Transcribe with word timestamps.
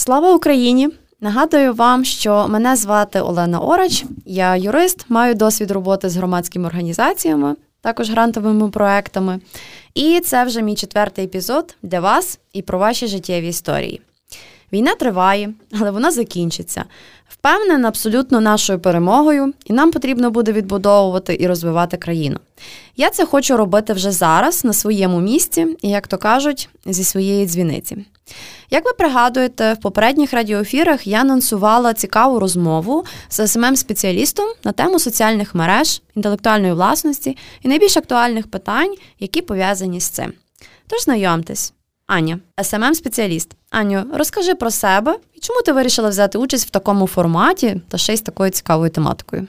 Слава 0.00 0.34
Україні! 0.34 0.88
Нагадую 1.20 1.74
вам, 1.74 2.04
що 2.04 2.48
мене 2.48 2.76
звати 2.76 3.20
Олена 3.20 3.58
Орач, 3.60 4.04
я 4.26 4.56
юрист, 4.56 5.04
маю 5.08 5.34
досвід 5.34 5.70
роботи 5.70 6.08
з 6.08 6.16
громадськими 6.16 6.66
організаціями, 6.66 7.56
також 7.80 8.10
грантовими 8.10 8.68
проектами. 8.70 9.40
І 9.94 10.20
це 10.20 10.44
вже 10.44 10.62
мій 10.62 10.74
четвертий 10.74 11.24
епізод 11.24 11.76
для 11.82 12.00
вас 12.00 12.38
і 12.52 12.62
про 12.62 12.78
ваші 12.78 13.06
життєві 13.06 13.48
історії. 13.48 14.00
Війна 14.72 14.94
триває, 14.94 15.54
але 15.80 15.90
вона 15.90 16.10
закінчиться. 16.10 16.84
Впевнена 17.28 17.88
абсолютно 17.88 18.40
нашою 18.40 18.78
перемогою, 18.78 19.52
і 19.64 19.72
нам 19.72 19.90
потрібно 19.90 20.30
буде 20.30 20.52
відбудовувати 20.52 21.36
і 21.40 21.46
розвивати 21.46 21.96
країну. 21.96 22.38
Я 22.96 23.10
це 23.10 23.26
хочу 23.26 23.56
робити 23.56 23.92
вже 23.92 24.10
зараз, 24.10 24.64
на 24.64 24.72
своєму 24.72 25.20
місці, 25.20 25.76
і, 25.82 25.88
як 25.88 26.06
то 26.06 26.18
кажуть, 26.18 26.68
зі 26.86 27.04
своєї 27.04 27.46
дзвіниці. 27.46 27.96
Як 28.70 28.84
ви 28.84 28.92
пригадуєте, 28.92 29.72
в 29.72 29.80
попередніх 29.80 30.32
радіоефірах 30.32 31.06
я 31.06 31.20
анонсувала 31.20 31.94
цікаву 31.94 32.40
розмову 32.40 33.04
з 33.28 33.48
смм 33.48 33.76
спеціалістом 33.76 34.48
на 34.64 34.72
тему 34.72 34.98
соціальних 34.98 35.54
мереж, 35.54 36.02
інтелектуальної 36.16 36.72
власності 36.72 37.36
і 37.62 37.68
найбільш 37.68 37.96
актуальних 37.96 38.50
питань, 38.50 38.94
які 39.20 39.42
пов'язані 39.42 40.00
з 40.00 40.08
цим. 40.08 40.32
Тож 40.86 41.02
знайомтесь, 41.02 41.72
Аня, 42.08 42.38
смм 42.62 42.94
спеціаліст 42.94 43.54
Аню, 43.70 44.04
розкажи 44.14 44.54
про 44.54 44.70
себе 44.70 45.16
і 45.34 45.40
чому 45.40 45.62
ти 45.62 45.72
вирішила 45.72 46.08
взяти 46.08 46.38
участь 46.38 46.66
в 46.66 46.70
такому 46.70 47.06
форматі 47.06 47.80
та 47.88 47.98
ще 47.98 48.14
й 48.14 48.16
з 48.16 48.20
такою 48.20 48.50
цікавою 48.50 48.90
тематикою? 48.90 49.46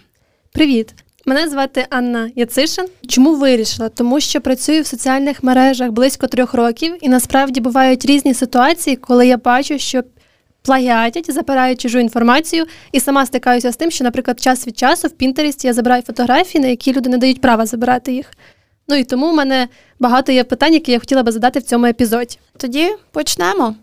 Привіт! 0.52 0.94
Мене 1.26 1.50
звати 1.50 1.86
Анна 1.90 2.32
Яцишин. 2.36 2.86
Чому 3.08 3.36
вирішила? 3.36 3.90
Тому 3.90 4.20
що 4.20 4.42
працюю 4.42 4.82
в 4.82 4.88
соціальних 4.88 5.44
мережах 5.44 5.92
близько 5.92 6.28
трьох 6.28 6.54
років, 6.54 6.96
і 7.02 7.10
насправді 7.10 7.62
бувають 7.62 8.06
різні 8.06 8.34
ситуації, 8.34 8.96
коли 8.96 9.28
я 9.28 9.38
бачу, 9.38 9.80
що 9.80 10.04
плагіатять, 10.62 11.34
запирають 11.34 11.82
чужу 11.82 12.00
інформацію, 12.00 12.66
і 12.92 13.00
сама 13.00 13.26
стикаюся 13.26 13.72
з 13.72 13.76
тим, 13.76 13.92
що, 13.92 14.04
наприклад, 14.04 14.40
час 14.40 14.68
від 14.68 14.78
часу 14.78 15.08
в 15.08 15.12
Пінтересті 15.12 15.68
я 15.68 15.74
забираю 15.74 16.04
фотографії, 16.04 16.62
на 16.62 16.68
які 16.68 16.94
люди 16.94 17.10
не 17.10 17.18
дають 17.18 17.42
права 17.42 17.66
забирати 17.66 18.14
їх. 18.14 18.32
Ну 18.90 18.96
і 18.96 19.04
тому 19.04 19.32
в 19.32 19.36
мене 19.36 19.68
багато 20.00 20.32
є 20.32 20.44
питань, 20.44 20.74
які 20.74 20.92
я 20.92 21.00
хотіла 21.00 21.24
би 21.24 21.32
задати 21.32 21.60
в 21.60 21.64
цьому 21.64 21.86
епізоді. 21.86 22.38
Тоді 22.58 22.90
почнемо. 23.12 23.76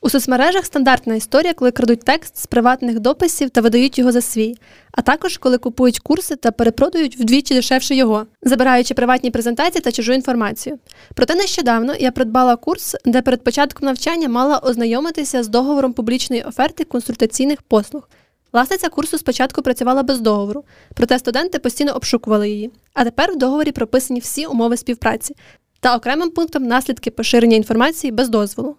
У 0.00 0.10
соцмережах 0.10 0.64
стандартна 0.64 1.14
історія, 1.14 1.54
коли 1.54 1.70
крадуть 1.70 2.04
текст 2.04 2.36
з 2.36 2.46
приватних 2.46 3.00
дописів 3.00 3.50
та 3.50 3.60
видають 3.60 3.98
його 3.98 4.12
за 4.12 4.20
свій, 4.20 4.56
а 4.92 5.02
також 5.02 5.38
коли 5.38 5.58
купують 5.58 5.98
курси 5.98 6.36
та 6.36 6.50
перепродають 6.50 7.16
вдвічі 7.20 7.54
дешевше 7.54 7.94
його, 7.94 8.26
забираючи 8.42 8.94
приватні 8.94 9.30
презентації 9.30 9.82
та 9.82 9.92
чужу 9.92 10.12
інформацію. 10.12 10.78
Проте 11.14 11.34
нещодавно 11.34 11.94
я 11.94 12.10
придбала 12.10 12.56
курс, 12.56 12.96
де 13.04 13.22
перед 13.22 13.44
початком 13.44 13.86
навчання 13.86 14.28
мала 14.28 14.58
ознайомитися 14.58 15.42
з 15.42 15.48
договором 15.48 15.92
публічної 15.92 16.42
оферти 16.42 16.84
консультаційних 16.84 17.62
послуг. 17.62 18.08
Власниця 18.54 18.88
курсу 18.88 19.18
спочатку 19.18 19.62
працювала 19.62 20.02
без 20.02 20.20
договору, 20.20 20.64
проте 20.94 21.18
студенти 21.18 21.58
постійно 21.58 21.92
обшукували 21.92 22.50
її. 22.50 22.70
А 22.92 23.04
тепер 23.04 23.32
в 23.32 23.36
договорі 23.36 23.72
прописані 23.72 24.20
всі 24.20 24.46
умови 24.46 24.76
співпраці 24.76 25.36
та 25.80 25.96
окремим 25.96 26.30
пунктом 26.30 26.62
наслідки 26.62 27.10
поширення 27.10 27.56
інформації 27.56 28.10
без 28.10 28.28
дозволу. 28.28 28.76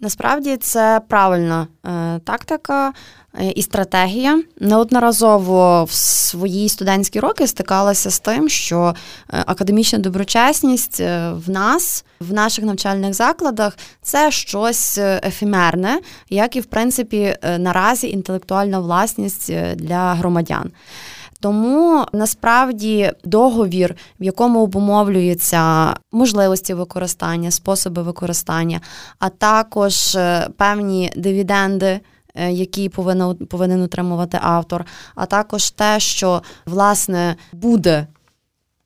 Насправді 0.00 0.56
це 0.56 1.00
правильна 1.08 1.66
е, 1.84 2.20
тактика 2.24 2.92
е, 3.34 3.50
і 3.50 3.62
стратегія. 3.62 4.42
Неодноразово 4.60 5.84
в 5.84 5.92
свої 5.92 6.68
студентські 6.68 7.20
роки 7.20 7.46
стикалася 7.46 8.10
з 8.10 8.20
тим, 8.20 8.48
що 8.48 8.94
е, 9.32 9.44
академічна 9.46 9.98
доброчесність 9.98 11.00
е, 11.00 11.30
в 11.46 11.50
нас, 11.50 12.04
в 12.20 12.32
наших 12.32 12.64
навчальних 12.64 13.14
закладах, 13.14 13.78
це 14.02 14.30
щось 14.30 14.98
е, 14.98 15.20
ефемерне, 15.24 16.00
як 16.30 16.56
і 16.56 16.60
в 16.60 16.66
принципі 16.66 17.36
наразі 17.58 18.10
інтелектуальна 18.10 18.78
власність 18.78 19.52
для 19.76 20.14
громадян. 20.14 20.70
Тому 21.40 22.04
насправді 22.12 23.12
договір, 23.24 23.96
в 24.20 24.24
якому 24.24 24.62
обумовлюються 24.62 25.94
можливості 26.12 26.74
використання, 26.74 27.50
способи 27.50 28.02
використання, 28.02 28.80
а 29.18 29.28
також 29.28 30.16
е, 30.16 30.48
певні 30.56 31.12
дивіденди. 31.16 32.00
Е, 32.38 32.52
які 32.52 32.88
повинен 32.88 33.36
повинен 33.36 33.82
отримувати 33.82 34.38
автор, 34.42 34.84
а 35.14 35.26
також 35.26 35.70
те, 35.70 36.00
що 36.00 36.42
власне 36.66 37.36
буде 37.52 38.06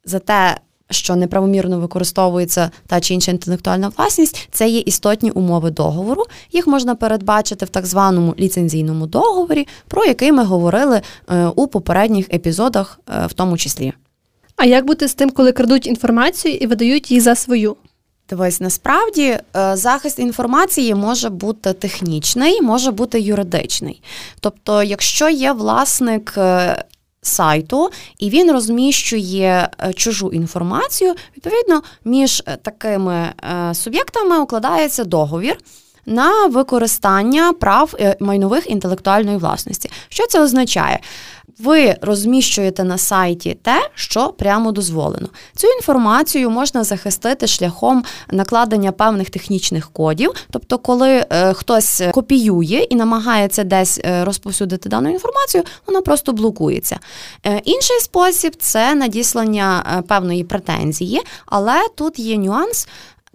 за 0.04 0.18
те, 0.18 0.60
що 0.90 1.16
неправомірно 1.16 1.80
використовується 1.80 2.70
та 2.86 3.00
чи 3.00 3.14
інша 3.14 3.30
інтелектуальна 3.30 3.92
власність, 3.96 4.48
це 4.52 4.68
є 4.68 4.78
істотні 4.78 5.30
умови 5.30 5.70
договору. 5.70 6.24
Їх 6.52 6.66
можна 6.66 6.94
передбачити 6.94 7.64
в 7.64 7.68
так 7.68 7.86
званому 7.86 8.34
ліцензійному 8.38 9.06
договорі, 9.06 9.66
про 9.88 10.04
який 10.04 10.32
ми 10.32 10.44
говорили 10.44 11.00
е, 11.30 11.46
у 11.46 11.66
попередніх 11.66 12.34
епізодах, 12.34 13.00
е, 13.08 13.26
в 13.26 13.32
тому 13.32 13.56
числі. 13.58 13.92
А 14.56 14.64
як 14.64 14.86
бути 14.86 15.08
з 15.08 15.14
тим, 15.14 15.30
коли 15.30 15.52
крадуть 15.52 15.86
інформацію 15.86 16.54
і 16.54 16.66
видають 16.66 17.10
її 17.10 17.20
за 17.20 17.34
свою? 17.34 17.76
Дивись, 18.30 18.60
насправді 18.60 19.22
е, 19.22 19.40
захист 19.76 20.18
інформації 20.18 20.94
може 20.94 21.28
бути 21.28 21.72
технічний, 21.72 22.62
може 22.62 22.90
бути 22.90 23.20
юридичний. 23.20 24.02
Тобто, 24.40 24.82
якщо 24.82 25.28
є 25.28 25.52
власник 25.52 26.38
сайту, 27.22 27.90
і 28.18 28.30
він 28.30 28.52
розміщує 28.52 29.68
е, 29.80 29.92
чужу 29.92 30.30
інформацію. 30.32 31.14
Відповідно, 31.36 31.82
між 32.04 32.42
е, 32.46 32.56
такими 32.62 33.14
е, 33.14 33.74
суб'єктами 33.74 34.38
укладається 34.38 35.04
договір. 35.04 35.56
На 36.06 36.46
використання 36.46 37.52
прав 37.52 37.94
майнових 38.20 38.70
інтелектуальної 38.70 39.36
власності. 39.36 39.90
Що 40.08 40.26
це 40.26 40.42
означає? 40.42 41.00
Ви 41.62 41.96
розміщуєте 42.00 42.84
на 42.84 42.98
сайті 42.98 43.58
те, 43.62 43.88
що 43.94 44.28
прямо 44.28 44.72
дозволено. 44.72 45.28
Цю 45.56 45.66
інформацію 45.66 46.50
можна 46.50 46.84
захистити 46.84 47.46
шляхом 47.46 48.04
накладення 48.30 48.92
певних 48.92 49.30
технічних 49.30 49.90
кодів, 49.90 50.32
тобто, 50.50 50.78
коли 50.78 51.26
е, 51.30 51.52
хтось 51.52 52.02
копіює 52.12 52.86
і 52.90 52.94
намагається 52.94 53.64
десь 53.64 54.00
е, 54.04 54.24
розповсюдити 54.24 54.88
дану 54.88 55.10
інформацію, 55.10 55.64
вона 55.86 56.00
просто 56.00 56.32
блокується. 56.32 56.98
Е, 57.46 57.60
інший 57.64 58.00
спосіб 58.00 58.56
це 58.58 58.94
надіслання 58.94 59.96
е, 59.98 60.02
певної 60.02 60.44
претензії, 60.44 61.20
але 61.46 61.88
тут 61.96 62.18
є 62.18 62.36
нюанс. 62.36 62.88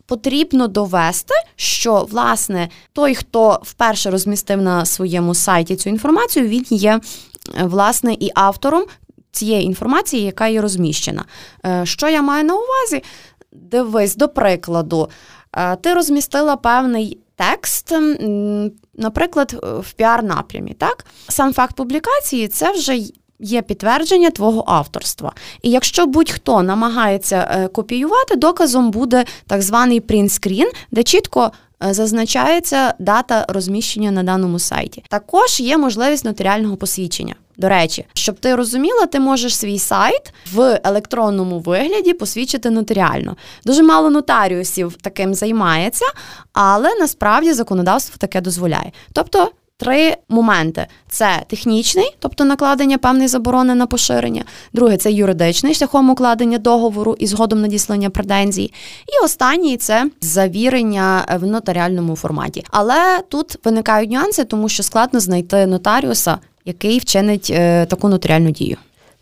Потрібно 0.08 0.68
довести, 0.68 1.34
що 1.56 2.08
власне 2.12 2.70
той, 2.94 3.16
хто 3.16 3.60
вперше 3.64 4.12
розмістив 4.12 4.62
на 4.62 4.86
своєму 4.86 5.36
сайті 5.36 5.76
цю 5.76 5.90
інформацію, 5.90 6.48
він 6.48 6.66
є 6.70 7.00
власне 7.54 8.14
і 8.14 8.32
автором 8.36 8.84
цієї 9.32 9.66
інформації, 9.66 10.24
яка 10.24 10.48
є 10.48 10.62
розміщена. 10.62 11.26
Е, 11.66 11.86
що 11.86 12.10
я 12.10 12.22
маю 12.22 12.44
на 12.44 12.54
увазі? 12.54 13.04
Дивись, 13.52 14.16
до 14.16 14.30
прикладу, 14.30 15.10
е, 15.58 15.76
ти 15.76 15.94
розмістила 15.94 16.56
певний 16.56 17.20
текст, 17.36 17.94
наприклад, 18.94 19.56
в 19.64 19.94
піар-напрямі. 19.94 20.74
Так? 20.74 21.06
Сам 21.30 21.54
факт 21.54 21.76
публікації 21.76 22.48
це 22.48 22.72
вже. 22.72 23.00
Є 23.40 23.62
підтвердження 23.62 24.30
твого 24.30 24.64
авторства. 24.68 25.34
І 25.62 25.70
якщо 25.70 26.06
будь-хто 26.06 26.64
намагається 26.64 27.48
е, 27.52 27.68
копіювати, 27.68 28.36
доказом 28.36 28.92
буде 28.92 29.26
так 29.48 29.62
званий 29.62 30.00
принтскрін, 30.00 30.72
де 30.92 31.04
чітко 31.04 31.42
Е, 31.42 31.52
зазначається 31.82 32.94
дата 33.00 33.46
розміщення 33.50 34.12
на 34.12 34.24
даному 34.24 34.60
сайті. 34.60 35.04
Також 35.10 35.60
є 35.60 35.78
можливість 35.78 36.26
нотаріального 36.26 36.78
посвідчення. 36.78 37.36
До 37.58 37.70
речі, 37.70 38.06
щоб 38.14 38.40
ти 38.40 38.56
розуміла, 38.56 39.06
ти 39.06 39.20
можеш 39.20 39.58
свій 39.58 39.80
сайт 39.80 40.34
в 40.54 40.80
електронному 40.84 41.60
вигляді 41.60 42.14
посвідчити 42.14 42.70
нотаріально. 42.70 43.38
Дуже 43.66 43.84
мало 43.84 44.10
нотаріусів 44.10 44.96
таким 45.02 45.34
займається, 45.34 46.06
але 46.54 46.96
насправді 46.96 47.54
законодавство 47.54 48.16
таке 48.18 48.42
дозволяє. 48.42 48.92
Тобто 49.14 49.52
три 49.78 50.16
моменти: 50.30 50.88
це 51.10 51.44
технічний, 51.48 52.16
тобто 52.20 52.46
накладення 52.46 52.98
певної 52.98 53.28
заборони 53.28 53.76
на 53.76 53.88
поширення. 53.88 54.44
Друге 54.74 54.98
це 54.98 55.12
юридичний 55.12 55.74
шляхом 55.74 56.10
укладення 56.10 56.58
договору 56.58 57.16
і 57.20 57.28
згодом 57.28 57.62
надіслання 57.62 58.10
претензій. 58.10 58.74
І 59.08 59.26
останній 59.26 59.78
це 59.78 60.10
завірення 60.22 61.38
в 61.40 61.46
нотаріальному 61.46 62.16
форматі. 62.16 62.64
Але 62.70 63.22
тут 63.30 63.66
виникають 63.66 64.12
нюанси, 64.12 64.44
тому 64.44 64.70
що 64.70 64.84
складно 64.84 65.20
знайти 65.20 65.66
нотаріуса, 65.66 66.38
який 66.66 67.00
вчинить 67.00 67.52
е, 67.54 67.86
таку 67.86 68.10
нотаріальну 68.10 68.52
дію. 68.52 68.78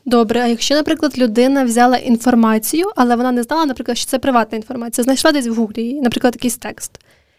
Добре, 0.06 0.42
а 0.42 0.48
якщо, 0.48 0.76
наприклад, 0.76 1.18
людина 1.18 1.64
взяла 1.64 1.98
інформацію, 1.98 2.86
але 2.96 3.16
вона 3.16 3.32
не 3.32 3.44
знала, 3.44 3.66
наприклад, 3.66 3.98
що 3.98 4.08
це 4.08 4.20
приватна 4.20 4.56
інформація, 4.56 5.04
знайшла 5.04 5.32
десь 5.32 5.48
в 5.48 5.54
гуглі, 5.54 5.94
наприклад, 5.94 6.36
якийсь 6.36 6.58
текст 6.58 6.92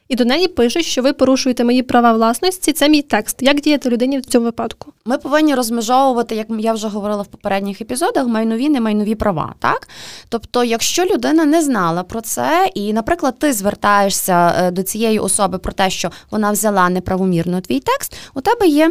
і 0.09 0.17
до 0.17 0.25
неї 0.25 0.49
пишуть, 0.49 0.85
що 0.85 1.03
ви 1.03 1.13
порушуєте 1.13 1.65
мої 1.65 1.83
права 1.83 2.13
власності. 2.13 2.73
Це 2.73 2.89
мій 2.89 3.03
текст. 3.03 3.43
Як 3.43 3.61
діяти 3.61 3.91
людині 3.91 4.19
в 4.19 4.25
цьому 4.25 4.45
випадку? 4.45 4.93
Ми 5.05 5.19
повинні 5.19 5.55
розмежовувати, 5.55 6.35
як 6.35 6.47
я 6.59 6.73
вже 6.73 6.89
говорила 6.89 7.23
в 7.23 7.27
попередніх 7.27 7.81
епізодах, 7.81 8.27
майнові 8.27 8.69
не 8.69 8.81
майнові 8.81 9.15
права. 9.15 9.55
Так, 9.59 9.89
тобто, 10.29 10.65
якщо 10.65 11.05
людина 11.05 11.45
не 11.45 11.63
знала 11.63 12.03
про 12.03 12.21
це, 12.21 12.71
і, 12.75 12.93
наприклад, 12.93 13.39
ти 13.39 13.53
звертаєшся 13.53 14.55
е, 14.59 14.71
до 14.71 14.83
цієї 14.83 15.19
особи 15.19 15.59
про 15.59 15.73
те, 15.73 15.91
що 15.91 16.11
вона 16.31 16.51
взяла 16.51 16.89
неправомірно 16.89 17.61
твій 17.61 17.81
текст, 17.81 18.17
у 18.35 18.41
тебе 18.41 18.67
є. 18.67 18.91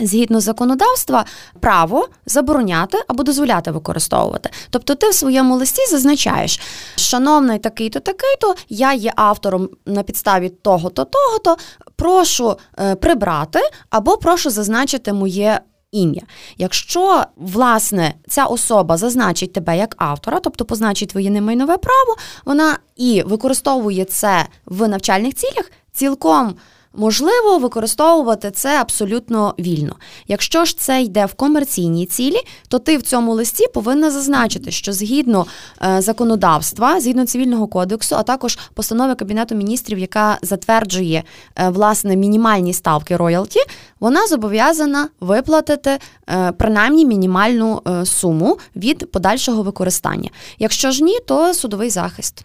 Згідно 0.00 0.40
законодавства, 0.40 1.24
право 1.60 2.08
забороняти 2.26 2.98
або 3.08 3.22
дозволяти 3.22 3.70
використовувати. 3.70 4.50
Тобто, 4.70 4.94
ти 4.94 5.08
в 5.10 5.14
своєму 5.14 5.56
листі 5.56 5.86
зазначаєш, 5.90 6.60
шановний 6.96 7.58
такий-то, 7.58 8.00
такий-то, 8.00 8.54
я 8.68 8.92
є 8.92 9.12
автором 9.16 9.68
на 9.86 10.02
підставі 10.02 10.48
того-то, 10.48 11.04
того-то, 11.04 11.56
прошу 11.96 12.56
е, 12.78 12.94
прибрати 12.94 13.60
або 13.90 14.16
прошу 14.16 14.50
зазначити 14.50 15.12
моє. 15.12 15.60
Ім'я. 15.94 16.22
Якщо 16.58 17.24
власне 17.36 18.14
ця 18.28 18.44
особа 18.44 18.96
зазначить 18.96 19.52
тебе 19.52 19.78
як 19.78 19.94
автора, 19.98 20.40
тобто 20.40 20.64
позначить 20.64 21.08
твоє 21.08 21.30
немайнове 21.30 21.76
право, 21.76 22.16
вона 22.44 22.78
і 22.96 23.22
використовує 23.26 24.04
це 24.04 24.46
в 24.66 24.88
навчальних 24.88 25.34
цілях, 25.34 25.70
цілком 25.92 26.54
Можливо, 26.96 27.58
використовувати 27.58 28.50
це 28.50 28.80
абсолютно 28.80 29.54
вільно. 29.58 29.96
Якщо 30.28 30.64
ж 30.64 30.78
це 30.78 31.02
йде 31.02 31.26
в 31.26 31.34
комерційній 31.34 32.06
цілі, 32.06 32.36
то 32.68 32.78
ти 32.78 32.96
в 32.96 33.02
цьому 33.02 33.34
листі 33.34 33.66
повинна 33.74 34.10
зазначити, 34.10 34.70
що 34.70 34.92
згідно 34.92 35.46
е, 35.82 36.00
законодавства, 36.00 37.00
згідно 37.00 37.26
цивільного 37.26 37.66
кодексу, 37.66 38.16
а 38.16 38.22
також 38.22 38.58
постанови 38.74 39.14
Кабінету 39.14 39.54
міністрів, 39.54 39.98
яка 39.98 40.38
затверджує 40.42 41.22
е, 41.56 41.68
власне 41.68 42.16
мінімальні 42.16 42.72
ставки 42.72 43.16
роялті, 43.16 43.60
вона 44.00 44.26
зобов'язана 44.26 45.08
виплатити 45.20 45.98
е, 46.28 46.52
принаймні 46.52 47.06
мінімальну 47.06 47.82
суму 48.04 48.58
від 48.76 49.12
подальшого 49.12 49.62
використання. 49.62 50.30
Якщо 50.58 50.90
ж 50.90 51.04
ні, 51.04 51.18
то 51.26 51.54
судовий 51.54 51.90
захист. 51.90 52.44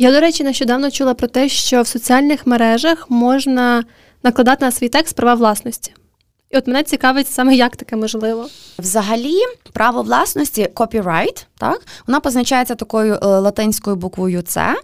Я, 0.00 0.12
до 0.12 0.20
речі, 0.20 0.44
нещодавно 0.44 0.90
чула 0.90 1.14
про 1.14 1.28
те, 1.28 1.48
що 1.48 1.82
в 1.82 1.86
соціальних 1.86 2.46
мережах 2.46 3.10
можна 3.10 3.84
накладати 4.22 4.64
на 4.64 4.70
свій 4.70 4.88
текст 4.88 5.16
права 5.16 5.34
власності. 5.34 5.94
І 6.50 6.58
от 6.58 6.66
мене 6.66 6.82
цікавить 6.82 7.28
саме, 7.28 7.54
як 7.54 7.76
таке 7.76 7.96
можливо. 7.96 8.48
Взагалі, 8.78 9.36
право 9.72 10.02
власності 10.02 10.68
copyright, 10.74 11.46
так, 11.58 11.80
вона 12.06 12.20
позначається 12.20 12.74
такою 12.74 13.14
е, 13.14 13.26
латинською 13.26 13.96
буквою 13.96 14.42
С. 14.46 14.74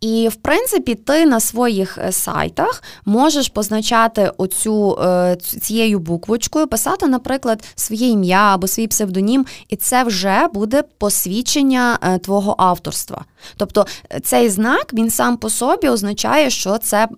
І, 0.00 0.28
в 0.28 0.34
принципі, 0.34 0.94
ти 0.94 1.26
на 1.26 1.40
своїх 1.40 1.98
е, 1.98 2.12
сайтах 2.12 2.82
можеш 3.04 3.48
позначати 3.48 4.32
оцю 4.36 4.98
е, 5.02 5.36
цією 5.60 5.98
буквочкою, 5.98 6.66
писати, 6.66 7.06
наприклад, 7.06 7.64
своє 7.74 8.08
ім'я 8.08 8.54
або 8.54 8.66
свій 8.66 8.86
псевдонім, 8.86 9.46
і 9.68 9.76
це 9.76 10.04
вже 10.04 10.48
буде 10.54 10.82
посвідчення 10.98 11.98
е, 12.02 12.18
твого 12.18 12.54
авторства. 12.58 13.24
Тобто 13.56 13.86
цей 14.22 14.48
знак 14.48 14.92
він 14.92 15.10
сам 15.10 15.36
по 15.36 15.50
собі 15.50 15.88
означає, 15.88 16.50
що 16.50 16.78
це 16.78 17.08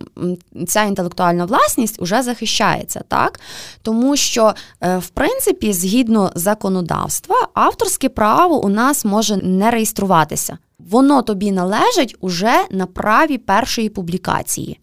ця 0.67 0.83
інтелектуальна 0.83 1.45
власність 1.45 2.03
вже 2.03 2.23
захищається, 2.23 3.01
так? 3.09 3.41
Тому 3.83 4.17
що, 4.17 4.55
в 4.81 5.09
принципі, 5.09 5.73
згідно 5.73 6.33
законодавства, 6.35 7.37
авторське 7.55 8.09
право 8.09 8.65
у 8.65 8.69
нас 8.69 9.05
може 9.05 9.37
не 9.37 9.71
реєструватися 9.71 10.59
воно 10.79 11.23
тобі 11.23 11.53
належить 11.53 12.17
уже 12.21 12.65
на 12.71 12.87
праві 12.87 13.39
першої 13.39 13.89
публікації. 13.89 14.81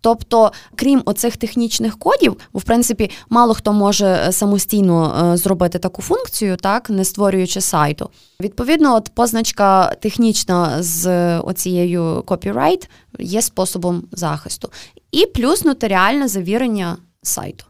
Тобто, 0.00 0.52
крім 0.74 1.02
оцих 1.04 1.36
технічних 1.36 1.98
кодів, 1.98 2.36
бо 2.52 2.58
в 2.58 2.62
принципі 2.62 3.10
мало 3.30 3.54
хто 3.54 3.72
може 3.72 4.06
е, 4.06 4.32
самостійно 4.32 5.30
е, 5.32 5.36
зробити 5.36 5.78
таку 5.78 6.02
функцію, 6.02 6.56
так 6.56 6.90
не 6.90 7.04
створюючи 7.04 7.60
сайту. 7.60 8.10
Відповідно, 8.40 8.94
от 8.94 9.10
позначка 9.14 9.94
технічна 9.94 10.82
з 10.82 11.38
оцією 11.38 12.02
copyright 12.02 12.88
є 13.18 13.42
способом 13.42 14.04
захисту, 14.12 14.70
і 15.12 15.26
плюс 15.26 15.64
нотаріальне 15.64 16.28
завірення 16.28 16.96
сайту. 17.22 17.64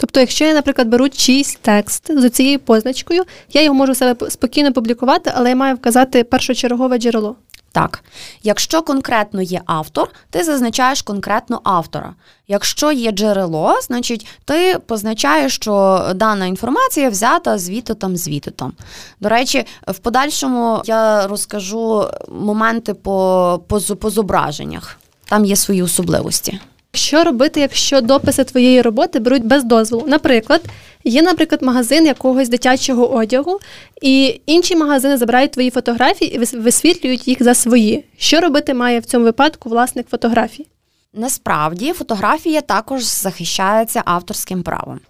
Тобто, 0.00 0.20
якщо 0.20 0.44
я, 0.44 0.54
наприклад, 0.54 0.88
беру 0.88 1.08
чийсь 1.08 1.58
текст 1.62 2.20
з 2.20 2.30
цією 2.30 2.58
позначкою, 2.58 3.24
я 3.52 3.62
його 3.62 3.74
можу 3.74 3.94
себе 3.94 4.30
спокійно 4.30 4.72
публікувати, 4.72 5.32
але 5.34 5.48
я 5.48 5.56
маю 5.56 5.74
вказати 5.74 6.24
першочергове 6.24 6.98
джерело. 6.98 7.36
Так, 7.72 8.04
якщо 8.42 8.82
конкретно 8.82 9.42
є 9.42 9.60
автор, 9.66 10.10
ти 10.30 10.44
зазначаєш 10.44 11.02
конкретно 11.02 11.60
автора. 11.64 12.14
Якщо 12.48 12.92
є 12.92 13.12
джерело, 13.12 13.80
значить 13.82 14.26
ти 14.44 14.78
позначаєш, 14.86 15.54
що 15.54 16.02
дана 16.14 16.46
інформація 16.46 17.10
взята 17.10 17.58
звідти 17.58 17.94
там, 17.94 18.16
звідти 18.16 18.50
там. 18.50 18.72
До 19.20 19.28
речі, 19.28 19.64
в 19.88 19.98
подальшому 19.98 20.82
я 20.84 21.26
розкажу 21.26 22.08
моменти 22.28 22.94
по, 22.94 23.60
по, 23.66 23.80
по 23.80 24.10
зображеннях. 24.10 24.98
Там 25.28 25.44
є 25.44 25.56
свої 25.56 25.82
особливості. 25.82 26.60
Що 26.92 27.24
робити, 27.24 27.60
якщо 27.60 28.00
дописи 28.00 28.44
твоєї 28.44 28.82
роботи 28.82 29.18
беруть 29.18 29.44
без 29.44 29.64
дозволу? 29.64 30.04
Наприклад, 30.06 30.62
є, 31.04 31.22
наприклад, 31.22 31.62
магазин 31.62 32.06
якогось 32.06 32.48
дитячого 32.48 33.12
одягу, 33.12 33.58
і 34.02 34.40
інші 34.46 34.76
магазини 34.76 35.16
забирають 35.16 35.50
твої 35.50 35.70
фотографії 35.70 36.34
і 36.34 36.38
висвітлюють 36.38 37.28
їх 37.28 37.42
за 37.42 37.54
свої. 37.54 38.04
Що 38.18 38.40
робити 38.40 38.74
має 38.74 39.00
в 39.00 39.04
цьому 39.04 39.24
випадку 39.24 39.68
власник 39.68 40.08
фотографій? 40.08 40.66
Насправді 41.14 41.92
фотографія 41.92 42.60
також 42.60 43.02
захищається 43.02 44.02
авторським 44.04 44.62
правом. 44.62 45.00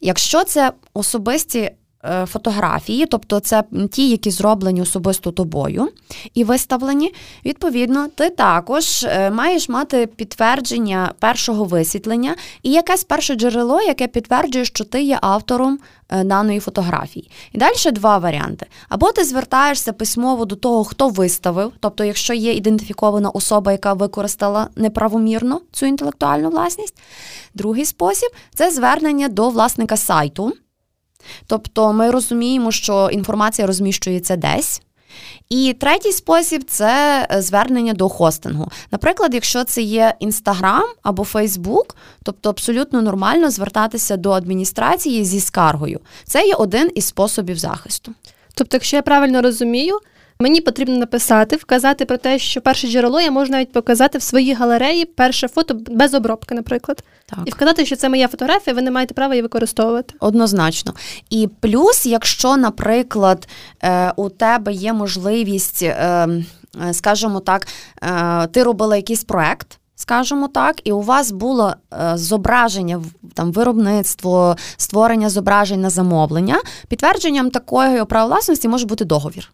Якщо 0.00 0.44
це 0.44 0.72
особисті 0.94 1.70
фотографії, 2.26 3.06
тобто 3.06 3.40
це 3.40 3.64
ті, 3.90 4.10
які 4.10 4.30
зроблені 4.30 4.82
особисто 4.82 5.32
тобою 5.32 5.88
і 6.34 6.44
виставлені. 6.44 7.14
Відповідно, 7.44 8.08
ти 8.14 8.30
також 8.30 9.04
е, 9.04 9.30
маєш 9.30 9.68
мати 9.68 10.06
підтвердження 10.06 11.12
першого 11.18 11.64
висвітлення 11.64 12.36
і 12.62 12.70
якесь 12.70 13.04
перше 13.04 13.34
джерело, 13.34 13.80
яке 13.80 14.06
підтверджує, 14.06 14.64
що 14.64 14.84
ти 14.84 15.02
є 15.02 15.18
автором 15.22 15.78
е, 16.08 16.24
даної 16.24 16.60
фотографії. 16.60 17.30
І 17.52 17.58
далі 17.58 17.92
два 17.92 18.18
варіанти. 18.18 18.66
Або 18.88 19.12
ти 19.12 19.24
звертаєшся 19.24 19.92
письмово 19.92 20.44
до 20.44 20.56
того, 20.56 20.84
хто 20.84 21.08
виставив, 21.08 21.72
тобто, 21.80 22.04
якщо 22.04 22.34
є 22.34 22.52
ідентифікована 22.52 23.30
особа, 23.30 23.72
яка 23.72 23.92
використала 23.92 24.68
неправомірно 24.76 25.60
цю 25.72 25.86
інтелектуальну 25.86 26.50
власність. 26.50 26.94
Другий 27.54 27.84
спосіб 27.84 28.30
це 28.54 28.70
звернення 28.70 29.28
до 29.28 29.48
власника 29.48 29.96
сайту. 29.96 30.52
Тобто 31.46 31.92
ми 31.92 32.10
розуміємо, 32.10 32.72
що 32.72 33.08
інформація 33.12 33.66
розміщується 33.66 34.36
десь. 34.36 34.82
І 35.48 35.76
третій 35.80 36.12
спосіб 36.12 36.64
це 36.66 37.26
е, 37.30 37.42
звернення 37.42 37.92
до 37.92 38.08
хостингу. 38.08 38.70
Наприклад, 38.90 39.34
якщо 39.34 39.64
це 39.64 39.82
є 39.82 40.14
Інстаграм 40.20 40.84
або 41.02 41.24
Фейсбук, 41.24 41.96
тобто 42.22 42.50
абсолютно 42.50 43.02
нормально 43.02 43.50
звертатися 43.50 44.16
до 44.16 44.30
адміністрації 44.30 45.24
зі 45.24 45.40
скаргою. 45.40 46.00
Це 46.24 46.46
є 46.46 46.54
один 46.54 46.90
із 46.94 47.04
способів 47.04 47.58
захисту. 47.58 48.12
Тобто, 48.54 48.76
якщо 48.76 48.96
я 48.96 49.02
правильно 49.02 49.42
розумію, 49.42 49.98
Мені 50.40 50.60
потрібно 50.60 50.96
написати, 50.96 51.56
вказати 51.56 52.04
про 52.04 52.16
те, 52.16 52.38
що 52.38 52.60
перше 52.60 52.88
джерело 52.88 53.20
я 53.20 53.30
можу 53.30 53.52
навіть 53.52 53.72
показати 53.72 54.18
в 54.18 54.22
своїй 54.22 54.54
галереї 54.54 55.04
перше 55.04 55.48
фото 55.48 55.74
без 55.74 56.14
обробки, 56.14 56.54
наприклад, 56.54 57.04
так. 57.26 57.38
і 57.44 57.50
вказати, 57.50 57.86
що 57.86 57.96
це 57.96 58.08
моя 58.08 58.28
фотографія, 58.28 58.74
ви 58.74 58.82
не 58.82 58.90
маєте 58.90 59.14
права 59.14 59.34
її 59.34 59.42
використовувати. 59.42 60.14
Однозначно. 60.20 60.94
І 61.30 61.48
плюс, 61.60 62.06
якщо, 62.06 62.56
наприклад, 62.56 63.48
е, 63.82 64.12
у 64.16 64.28
тебе 64.28 64.72
є 64.72 64.92
можливість, 64.92 65.82
е, 65.82 66.28
е, 66.88 66.92
скажімо 66.92 67.40
так, 67.40 67.66
ти 68.50 68.62
робила 68.62 68.96
якийсь 68.96 69.24
проект. 69.24 69.78
Скажімо 69.94 70.48
так, 70.48 70.80
і 70.84 70.92
у 70.92 71.00
вас 71.00 71.30
було 71.30 71.74
зображення 72.14 73.02
там 73.34 73.52
виробництво, 73.52 74.56
створення 74.76 75.30
зображень 75.30 75.80
на 75.80 75.90
замовлення. 75.90 76.60
Підтвердженням 76.88 77.50
такої 77.50 78.04
права 78.04 78.26
власності 78.26 78.68
може 78.68 78.86
бути 78.86 79.04
договір 79.04 79.52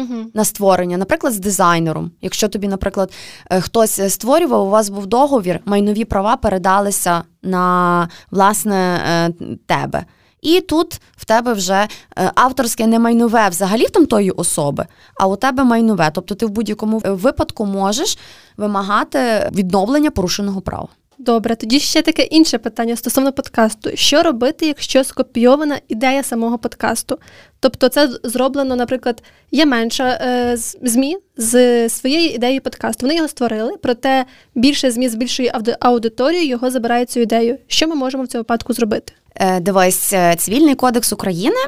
угу. 0.00 0.30
на 0.34 0.44
створення, 0.44 0.96
наприклад, 0.96 1.32
з 1.32 1.38
дизайнером. 1.38 2.10
Якщо 2.20 2.48
тобі, 2.48 2.68
наприклад, 2.68 3.12
е, 3.50 3.60
хтось 3.60 4.12
створював, 4.12 4.66
у 4.66 4.70
вас 4.70 4.88
був 4.88 5.06
договір, 5.06 5.60
майнові 5.64 6.04
права 6.04 6.36
передалися 6.36 7.22
на 7.42 8.08
власне 8.30 9.00
е, 9.08 9.32
тебе. 9.66 10.04
І 10.42 10.60
тут 10.60 11.00
в 11.16 11.24
тебе 11.24 11.52
вже 11.52 11.88
е, 12.18 12.32
авторське 12.34 12.86
не 12.86 12.98
майнове 12.98 13.48
взагалі 13.48 13.86
в 13.86 13.90
тамтої 13.90 14.30
особи, 14.30 14.86
а 15.16 15.26
у 15.26 15.36
тебе 15.36 15.64
майнове. 15.64 16.10
Тобто 16.14 16.34
ти 16.34 16.46
в 16.46 16.50
будь-якому 16.50 16.98
випадку 17.04 17.66
можеш 17.66 18.18
вимагати 18.56 19.50
відновлення 19.54 20.10
порушеного 20.10 20.60
права. 20.60 20.88
Добре, 21.20 21.56
тоді 21.56 21.80
ще 21.80 22.02
таке 22.02 22.22
інше 22.22 22.58
питання 22.58 22.96
стосовно 22.96 23.32
подкасту: 23.32 23.90
що 23.94 24.22
робити, 24.22 24.66
якщо 24.66 25.04
скопійована 25.04 25.80
ідея 25.88 26.22
самого 26.22 26.58
подкасту? 26.58 27.18
Тобто, 27.60 27.88
це 27.88 28.08
зроблено, 28.24 28.76
наприклад, 28.76 29.22
є 29.50 29.66
менша 29.66 30.08
е, 30.08 30.56
змі 30.82 31.16
з 31.36 31.88
своєї 31.88 32.34
ідеї 32.34 32.60
подкасту. 32.60 33.06
Вони 33.06 33.16
його 33.16 33.28
створили, 33.28 33.76
проте 33.82 34.24
більше 34.54 34.90
змі 34.90 35.08
з 35.08 35.14
більшою 35.14 35.50
аудиторією 35.80 36.48
його 36.48 36.70
забирає 36.70 37.04
цю 37.04 37.20
ідею. 37.20 37.58
Що 37.66 37.88
ми 37.88 37.94
можемо 37.94 38.24
в 38.24 38.28
цьому 38.28 38.40
випадку 38.40 38.72
зробити? 38.72 39.12
Е, 39.34 39.60
дивись, 39.60 40.12
е, 40.12 40.34
цивільний 40.38 40.74
кодекс 40.74 41.12
України 41.12 41.60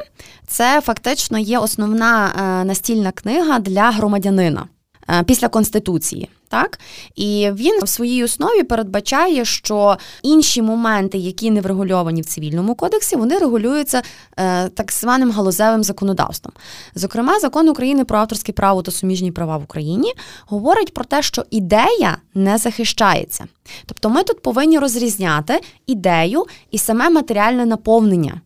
це 0.47 0.81
фактично 0.81 1.39
є 1.39 1.57
основна 1.57 2.31
е, 2.61 2.65
настільна 2.65 3.11
книга 3.11 3.59
для 3.59 3.91
громадянина 3.91 4.67
після 5.25 5.47
конституції. 5.47 6.29
Так 6.53 6.79
і 7.15 7.49
він 7.53 7.83
в 7.83 7.87
своїй 7.89 8.23
основі 8.23 8.63
передбачає, 8.63 9.45
що 9.45 9.97
інші 10.23 10.61
моменти, 10.61 11.17
які 11.17 11.51
не 11.51 11.61
врегульовані 11.61 12.21
в 12.21 12.25
цивільному 12.25 12.75
кодексі, 12.75 13.15
вони 13.15 13.37
регулюються 13.37 14.01
е, 14.37 14.69
так 14.69 14.91
званим 14.91 15.31
галузевим 15.31 15.83
законодавством. 15.83 16.53
Зокрема, 16.95 17.39
закон 17.39 17.69
України 17.69 18.05
про 18.05 18.19
авторське 18.19 18.51
право 18.51 18.81
та 18.81 18.91
суміжні 18.91 19.31
права 19.31 19.57
в 19.57 19.63
Україні 19.63 20.13
говорить 20.47 20.93
про 20.93 21.05
те, 21.05 21.21
що 21.21 21.43
ідея 21.49 22.17
не 22.33 22.57
захищається. 22.57 23.45
Тобто, 23.85 24.09
ми 24.09 24.23
тут 24.23 24.41
повинні 24.41 24.79
розрізняти 24.79 25.61
ідею 25.87 26.45
і 26.71 26.77
саме 26.77 27.09
матеріальне 27.09 27.65
наповнення. 27.65 28.41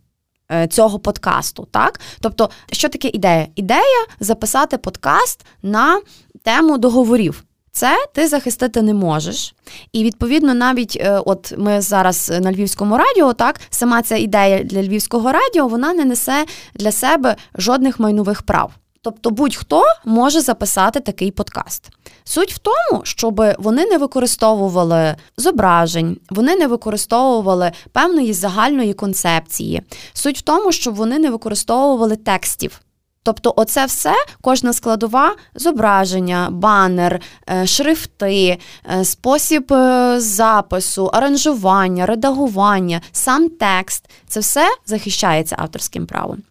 Е, 0.52 0.68
цього 0.68 1.00
подкасту, 1.00 1.68
так? 1.72 2.00
Тобто, 2.20 2.50
що 2.72 2.90
таке 2.90 3.08
ідея? 3.08 3.48
Ідея 3.56 4.06
записати 4.20 4.78
подкаст 4.78 5.46
на 5.62 6.02
тему 6.44 6.78
договорів. 6.78 7.44
Це 7.72 8.06
ти 8.14 8.28
захистити 8.28 8.82
не 8.82 8.94
можеш. 8.94 9.56
І 9.92 10.04
відповідно, 10.04 10.54
навіть 10.54 10.98
е, 11.02 11.22
от 11.26 11.54
ми 11.58 11.82
зараз 11.82 12.34
на 12.42 12.52
Львівському 12.52 12.98
радіо, 12.98 13.34
так 13.34 13.62
сама 13.70 14.02
ця 14.02 14.16
ідея 14.16 14.64
для 14.64 14.84
Львівського 14.84 15.32
радіо 15.32 15.68
вона 15.68 15.94
не 15.94 16.06
несе 16.06 16.46
для 16.76 16.92
себе 16.92 17.36
жодних 17.58 18.00
майнових 18.00 18.42
прав. 18.42 18.72
Тобто 19.02 19.30
будь-хто 19.30 19.84
може 20.06 20.42
записати 20.42 21.00
такий 21.00 21.32
подкаст. 21.32 21.90
Суть 22.24 22.54
в 22.54 22.58
тому, 22.58 23.02
щоб 23.04 23.42
вони 23.60 23.86
не 23.86 23.98
використовували 23.98 25.16
зображень, 25.38 26.18
вони 26.30 26.56
не 26.56 26.68
використовували 26.68 27.72
певної 27.92 28.34
загальної 28.34 28.94
концепції. 28.94 29.82
Суть 30.14 30.38
в 30.38 30.42
тому, 30.42 30.72
щоб 30.72 30.96
вони 30.96 31.20
не 31.20 31.30
використовували 31.30 32.16
текстів. 32.16 32.82
Тобто, 33.28 33.54
оце 33.56 33.86
все, 33.86 34.14
кожна 34.42 34.74
складова 34.74 35.36
зображення, 35.56 36.50
банер, 36.52 37.22
е, 37.50 37.68
шрифти, 37.68 38.58
е, 38.92 39.06
спосіб 39.06 39.74
е, 39.74 40.16
запису, 40.20 41.06
аранжування, 41.06 42.06
редагування, 42.06 43.02
сам 43.12 43.50
текст 43.50 44.10
це 44.28 44.40
все 44.40 44.68
захищається 44.86 45.56
авторським 45.60 46.06
правом. 46.06 46.44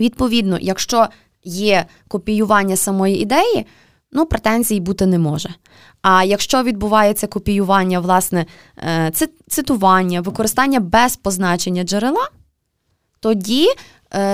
Відповідно, 0.00 0.58
якщо 0.60 1.08
є 1.44 1.86
копіювання 2.08 2.76
самої 2.76 3.20
ідеї, 3.20 3.66
ну, 4.12 4.26
претензій 4.26 4.80
бути 4.80 5.06
не 5.06 5.18
може. 5.18 5.54
А 6.02 6.24
якщо 6.24 6.62
відбувається 6.62 7.26
копіювання, 7.26 8.00
власне, 8.00 8.46
цитування, 9.48 10.20
використання 10.20 10.80
без 10.80 11.16
позначення 11.16 11.84
джерела, 11.84 12.28
тоді 13.20 13.68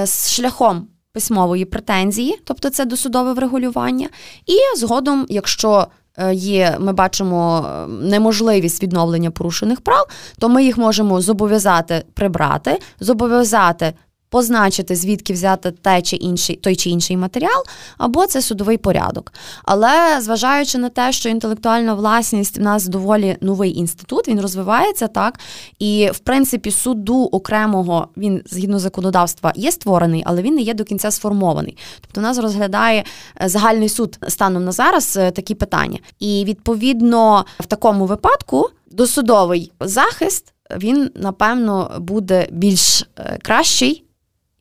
з 0.05 0.31
шляхом 0.31 0.89
письмової 1.15 1.65
претензії, 1.65 2.39
тобто 2.45 2.71
це 2.71 2.85
досудове 2.85 3.33
врегулювання, 3.33 4.09
і 4.47 4.79
згодом, 4.79 5.27
якщо 5.29 5.87
е, 6.17 6.35
є, 6.35 6.77
ми 6.81 6.93
бачимо 6.93 7.67
е, 7.69 7.87
неможливість 7.89 8.83
відновлення 8.83 9.31
порушених 9.31 9.81
прав, 9.81 10.07
то 10.39 10.49
ми 10.49 10.65
їх 10.65 10.79
можемо 10.79 11.21
зобов'язати 11.21 12.05
прибрати, 12.15 12.79
зобов'язати 13.01 13.93
позначити, 14.35 14.97
звідки 14.97 15.33
взяти 15.33 15.71
те 15.71 16.03
чи 16.03 16.17
інший, 16.17 16.57
той 16.57 16.77
чи 16.77 16.91
інший 16.91 17.17
матеріал, 17.17 17.65
або 17.99 18.27
це 18.27 18.43
судовий 18.43 18.79
порядок. 18.79 19.33
Але 19.65 20.21
зважаючи 20.21 20.79
на 20.79 20.89
те, 20.89 21.13
що 21.13 21.29
інтелектуальна 21.29 21.95
власність 21.95 22.59
в 22.59 22.63
нас 22.63 22.87
доволі 22.87 23.37
новий 23.41 23.79
інститут, 23.79 24.29
він 24.29 24.41
розвивається 24.41 25.09
так. 25.09 25.39
І, 25.79 26.11
в 26.13 26.19
принципі, 26.19 26.71
суду 26.71 27.25
окремого 27.25 28.09
він 28.17 28.43
згідно 28.47 28.79
законодавства 28.79 29.53
є 29.57 29.73
створений, 29.73 30.23
але 30.27 30.43
він 30.43 30.55
не 30.55 30.61
є 30.61 30.75
до 30.75 30.85
кінця 30.85 31.11
сформований. 31.11 31.77
Тобто, 32.01 32.21
нас 32.21 32.39
розглядає 32.39 33.05
е, 33.43 33.49
загальний 33.49 33.89
суд 33.89 34.19
станом 34.29 34.65
на 34.65 34.73
зараз 34.73 35.17
е, 35.17 35.31
такі 35.31 35.55
питання. 35.55 35.99
І 36.19 36.45
відповідно 36.47 37.45
в 37.61 37.67
такому 37.67 38.07
випадку 38.07 38.71
досудовий 38.91 39.73
захист. 39.81 40.51
Він 40.77 41.11
напевно 41.15 41.97
буде 42.01 42.49
більш 42.51 43.03
е, 43.19 43.39
кращий 43.43 44.05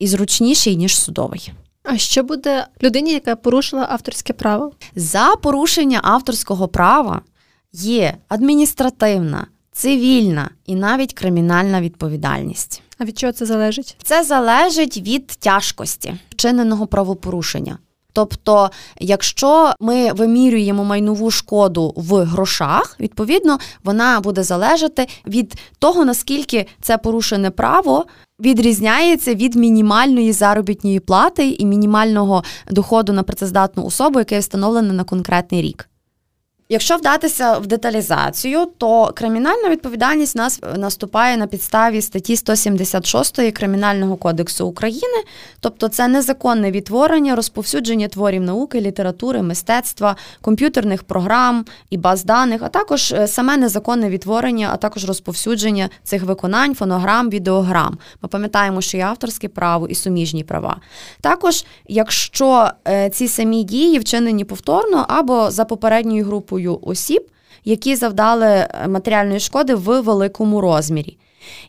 і 0.04 0.08
зручніший, 0.08 0.76
ніж 0.76 1.00
судовий. 1.00 1.52
А 1.84 1.98
що 1.98 2.24
буде 2.24 2.68
людині, 2.84 3.12
яка 3.12 3.36
порушила 3.36 3.88
авторське 3.90 4.34
право? 4.34 4.72
За 4.96 5.36
порушення 5.36 6.00
авторського 6.04 6.68
права 6.68 7.22
є 7.74 8.18
адміністративна, 8.28 9.48
цивільна 9.72 10.50
і 10.66 10.76
навіть 10.76 11.14
кримінальна 11.14 11.82
відповідальність. 11.82 12.82
А 12.98 13.06
від 13.06 13.20
чого 13.20 13.34
це 13.34 13.46
залежить? 13.46 13.96
Це 14.04 14.24
залежить 14.24 14.98
від 14.98 15.28
тяжкості 15.28 16.14
вчиненого 16.30 16.88
правопорушення. 16.88 17.78
Тобто, 18.14 18.70
якщо 19.00 19.74
ми 19.80 20.14
вимірюємо 20.14 20.84
майнову 20.84 21.32
шкоду 21.32 21.94
в 21.96 22.24
грошах, 22.24 22.96
відповідно 23.00 23.60
вона 23.84 24.20
буде 24.20 24.44
залежати 24.44 25.08
від 25.28 25.56
того, 25.80 26.06
наскільки 26.06 26.68
це 26.82 26.98
порушене 26.98 27.52
право 27.52 28.06
відрізняється 28.44 29.36
від 29.36 29.56
мінімальної 29.56 30.32
заробітної 30.32 31.00
плати 31.00 31.50
і 31.50 31.66
мінімального 31.66 32.44
доходу 32.72 33.14
на 33.14 33.24
працездатну 33.24 33.86
особу, 33.86 34.20
яке 34.20 34.40
встановлене 34.40 34.94
на 34.94 35.04
конкретний 35.04 35.62
рік. 35.62 35.90
Якщо 36.70 36.98
вдатися 36.98 37.58
в 37.58 37.68
деталізацію, 37.68 38.66
то 38.78 39.12
кримінальна 39.16 39.70
відповідальність 39.70 40.36
нас 40.36 40.62
наступає 40.78 41.38
на 41.38 41.48
підставі 41.48 42.02
статті 42.02 42.36
176 42.36 43.52
Кримінального 43.52 44.16
кодексу 44.16 44.68
України, 44.68 45.24
тобто 45.60 45.88
це 45.88 46.08
незаконне 46.08 46.72
відтворення, 46.72 47.36
розповсюдження 47.36 48.08
творів 48.08 48.42
науки, 48.42 48.82
літератури, 48.82 49.42
мистецтва, 49.42 50.16
комп'ютерних 50.42 51.04
програм 51.04 51.66
і 51.90 51.98
баз 51.98 52.24
даних, 52.24 52.62
а 52.64 52.70
також 52.70 53.12
е, 53.12 53.28
саме 53.28 53.58
незаконне 53.58 54.10
відтворення, 54.10 54.70
а 54.74 54.78
також 54.78 55.06
розповсюдження 55.06 55.90
цих 56.04 56.24
виконань, 56.24 56.76
фонограм, 56.76 57.30
відеограм. 57.30 57.98
Ми 58.22 58.30
пам'ятаємо, 58.30 58.82
що 58.82 58.98
є 58.98 59.04
авторське 59.04 59.48
право 59.48 59.88
і 59.88 59.96
суміжні 59.96 60.44
права. 60.44 60.78
Також, 61.22 61.66
якщо 61.88 62.70
е, 62.88 63.10
ці 63.10 63.28
самі 63.28 63.64
дії 63.64 64.00
вчинені 64.00 64.46
повторно 64.46 65.06
або 65.08 65.52
за 65.52 65.66
попередньою 65.66 66.26
групою 66.26 66.53
групою 66.54 66.80
осіб, 66.82 67.30
які 67.66 67.96
завдали 67.96 68.46
е, 68.48 68.88
матеріальної 68.88 69.40
шкоди 69.40 69.76
в 69.76 70.02
великому 70.02 70.62
розмірі. 70.62 71.18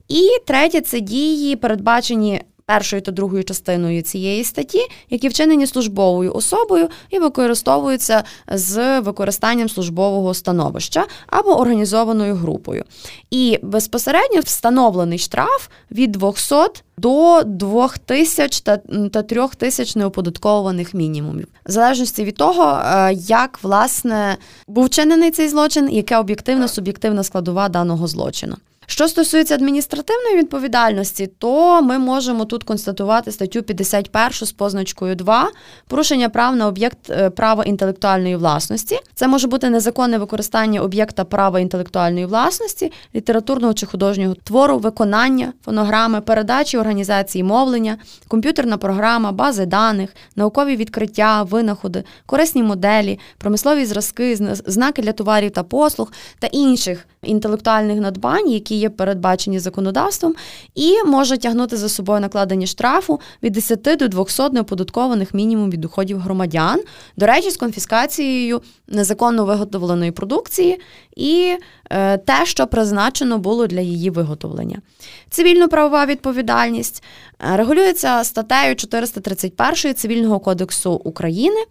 І 0.09 0.29
третє 0.47 0.81
це 0.81 1.01
дії, 1.01 1.57
передбачені 1.57 2.43
першою 2.67 3.03
та 3.03 3.13
другою 3.13 3.45
частиною 3.45 4.03
цієї 4.03 4.45
статті, 4.45 4.81
які 5.11 5.29
вчинені 5.29 5.67
службовою 5.67 6.35
особою 6.35 6.89
і 7.11 7.19
використовуються 7.19 8.25
з 8.49 9.01
використанням 9.01 9.69
службового 9.69 10.35
становища 10.35 11.07
або 11.27 11.61
організованою 11.61 12.35
групою. 12.35 12.85
І 13.31 13.59
безпосередньо 13.63 14.41
встановлений 14.41 15.19
штраф 15.19 15.69
від 15.91 16.13
200 16.13 16.55
до 16.99 17.43
2000 17.45 18.61
та 19.11 19.23
3000 19.23 19.99
неоподатковуваних 19.99 20.95
мінімумів, 20.95 21.47
в 21.67 21.71
залежності 21.71 22.25
від 22.25 22.37
того, 22.37 22.81
е, 22.85 23.13
як 23.15 23.59
власне 23.63 24.37
був 24.69 24.85
вчинений 24.85 25.31
цей 25.31 25.49
злочин, 25.49 25.89
яка 25.93 26.21
об'єктивна 26.21 26.69
суб'єктивна 26.69 27.23
складова 27.23 27.69
даного 27.69 28.07
злочину. 28.07 28.57
Що 28.87 29.09
стосується 29.09 29.55
адміністративної 29.55 30.37
відповідальності, 30.37 31.27
то 31.27 31.83
ми 31.83 31.99
можемо 31.99 32.45
тут 32.45 32.65
констатувати 32.65 33.33
статтю 33.33 33.63
51 33.63 34.33
з 34.33 34.53
позначкою 34.53 35.15
2 35.15 35.51
порушення 35.89 36.29
прав 36.29 36.57
на 36.57 36.67
об'єкт 36.67 37.11
е, 37.11 37.31
права 37.31 37.65
інтелектуальної 37.65 38.37
власності. 38.37 38.99
Це 39.15 39.29
може 39.29 39.47
бути 39.47 39.71
незаконне 39.71 40.19
використання 40.19 40.81
об'єкта 40.81 41.25
права 41.25 41.61
інтелектуальної 41.61 42.27
власності, 42.27 42.93
літературного 43.15 43.75
чи 43.75 43.87
художнього 43.87 44.35
твору, 44.45 44.79
виконання, 44.79 45.53
фонограми, 45.65 46.21
передачі 46.21 46.79
організації 46.79 47.45
мовлення, 47.45 47.97
комп'ютерна 48.29 48.77
програма, 48.77 49.33
бази 49.33 49.67
даних, 49.67 50.11
наукові 50.37 50.77
відкриття, 50.77 51.43
винаходи, 51.43 52.05
корисні 52.27 52.63
моделі, 52.63 53.19
промислові 53.39 53.85
зразки, 53.85 54.37
знаки 54.67 55.03
для 55.03 55.13
товарів 55.13 55.51
та 55.51 55.63
послуг 55.63 56.13
та 56.39 56.47
інших 56.47 57.07
інтелектуальних 57.23 58.01
надбань, 58.01 58.51
які 58.51 58.74
які 58.75 58.81
є 58.81 58.91
передбачені 58.91 59.59
законодавством, 59.59 60.35
і 60.75 61.03
може 61.07 61.39
тягнути 61.39 61.77
за 61.77 61.89
собою 61.89 62.21
накладення 62.21 62.67
штрафу 62.67 63.21
від 63.43 63.53
10 63.53 63.83
до 63.99 64.09
200 64.09 64.43
неоподаткованих 64.53 65.35
мінімум 65.35 65.71
від 65.71 65.81
доходів 65.81 66.19
громадян. 66.19 66.81
До 67.17 67.27
речі, 67.27 67.51
з 67.51 67.57
конфіскацією 67.57 68.63
незаконно 68.89 69.45
виготовленої 69.45 70.11
продукції 70.11 70.81
і 71.17 71.57
е, 71.91 72.19
те, 72.19 72.47
що 72.47 72.67
призначено 72.67 73.39
було 73.39 73.67
для 73.67 73.81
її 73.81 74.11
виготовлення. 74.11 74.79
Цивільно-правова 75.31 76.07
відповідальність 76.07 77.03
е, 77.53 77.57
регулюється 77.57 78.25
статтею 78.25 78.77
431 78.77 79.95
Цивільного 79.95 80.41
кодексу 80.41 80.93
України 80.93 81.65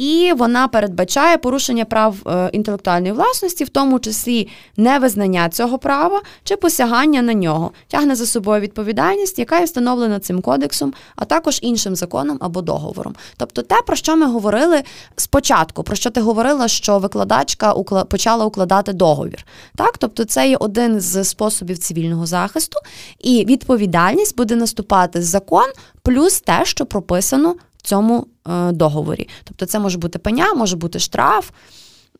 і 0.00 0.32
вона 0.32 0.68
передбачає 0.68 1.38
порушення 1.38 1.84
прав 1.84 2.16
е, 2.26 2.50
інтелектуальної 2.52 3.12
власності, 3.12 3.64
в 3.64 3.68
тому 3.68 3.98
числі 3.98 4.48
невизнання 4.76 5.48
цього 5.48 5.78
права 5.78 6.20
чи 6.44 6.56
посягання 6.56 7.22
на 7.22 7.34
нього, 7.34 7.70
тягне 7.88 8.14
за 8.14 8.26
собою 8.26 8.60
відповідальність, 8.60 9.38
яка 9.38 9.58
є 9.58 9.64
встановлена 9.64 10.20
цим 10.20 10.40
кодексом, 10.42 10.94
а 11.16 11.24
також 11.24 11.58
іншим 11.62 11.96
законом 11.96 12.38
або 12.40 12.62
договором. 12.62 13.14
Тобто, 13.36 13.62
те, 13.62 13.82
про 13.86 13.96
що 13.96 14.16
ми 14.16 14.26
говорили 14.26 14.82
спочатку, 15.16 15.82
про 15.82 15.96
що 15.96 16.10
ти 16.10 16.20
говорила, 16.20 16.68
що 16.68 16.98
викладачка 16.98 17.74
почала 18.04 18.44
укладати 18.44 18.92
договір. 18.92 19.46
Так, 19.76 19.98
тобто, 19.98 20.24
це 20.24 20.48
є 20.48 20.56
один 20.56 21.00
з 21.00 21.24
способів 21.24 21.78
цивільного 21.78 22.26
захисту, 22.26 22.78
і 23.18 23.44
відповідальність 23.44 24.36
буде 24.36 24.56
наступати 24.56 25.22
закон, 25.22 25.66
плюс 26.02 26.40
те, 26.40 26.64
що 26.64 26.86
прописано 26.86 27.54
в 27.80 27.82
цьому 27.82 28.26
е, 28.48 28.72
договорі. 28.72 29.28
Тобто, 29.44 29.66
це 29.66 29.78
може 29.78 29.98
бути 29.98 30.18
пеня, 30.18 30.54
може 30.54 30.76
бути 30.76 30.98
штраф. 30.98 31.50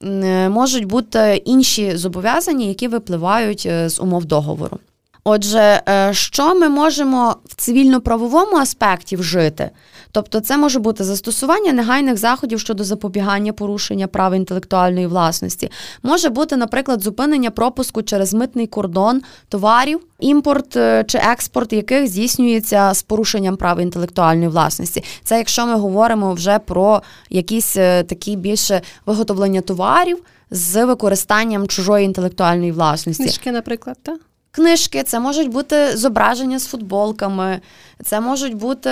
Е, 0.02 0.48
можуть 0.48 0.84
бути 0.84 1.42
інші 1.44 1.96
зобов'язання, 1.96 2.66
які 2.66 2.88
випливають 2.88 3.66
е, 3.66 3.88
з 3.88 4.00
умов 4.00 4.24
договору. 4.24 4.78
Отже, 5.24 5.82
що 6.12 6.54
ми 6.54 6.68
можемо 6.68 7.36
в 7.44 7.54
цивільно-правовому 7.54 8.56
аспекті 8.56 9.16
вжити? 9.16 9.70
Тобто, 10.12 10.40
це 10.40 10.56
може 10.56 10.78
бути 10.78 11.04
застосування 11.04 11.72
негайних 11.72 12.16
заходів 12.16 12.60
щодо 12.60 12.84
запобігання 12.84 13.52
порушення 13.52 14.06
прав 14.06 14.34
інтелектуальної 14.34 15.06
власності, 15.06 15.70
може 16.02 16.28
бути, 16.28 16.56
наприклад, 16.56 17.02
зупинення 17.02 17.50
пропуску 17.50 18.02
через 18.02 18.34
митний 18.34 18.66
кордон 18.66 19.22
товарів, 19.48 20.00
імпорт 20.20 20.76
е, 20.76 21.04
чи 21.06 21.18
експорт, 21.18 21.72
яких 21.72 22.06
здійснюється 22.06 22.94
з 22.94 23.02
порушенням 23.02 23.56
прав 23.56 23.80
інтелектуальної 23.80 24.48
власності. 24.48 25.04
Це 25.24 25.38
якщо 25.38 25.66
ми 25.66 25.74
говоримо 25.74 26.34
вже 26.34 26.58
про 26.58 27.02
якісь 27.30 27.76
е, 27.76 28.02
такі 28.02 28.36
більше 28.36 28.80
виготовлення 29.06 29.60
товарів 29.60 30.18
з 30.50 30.84
використанням 30.84 31.68
чужої 31.68 32.04
інтелектуальної 32.04 32.72
власності. 32.72 33.22
Книжки, 33.22 33.52
наприклад, 33.52 33.96
так? 34.02 34.20
Книжки, 34.52 35.02
це 35.02 35.20
можуть 35.20 35.48
бути 35.48 35.96
зображення 35.96 36.58
з 36.58 36.66
футболками, 36.66 37.60
це 38.04 38.20
можуть 38.20 38.54
бути 38.54 38.90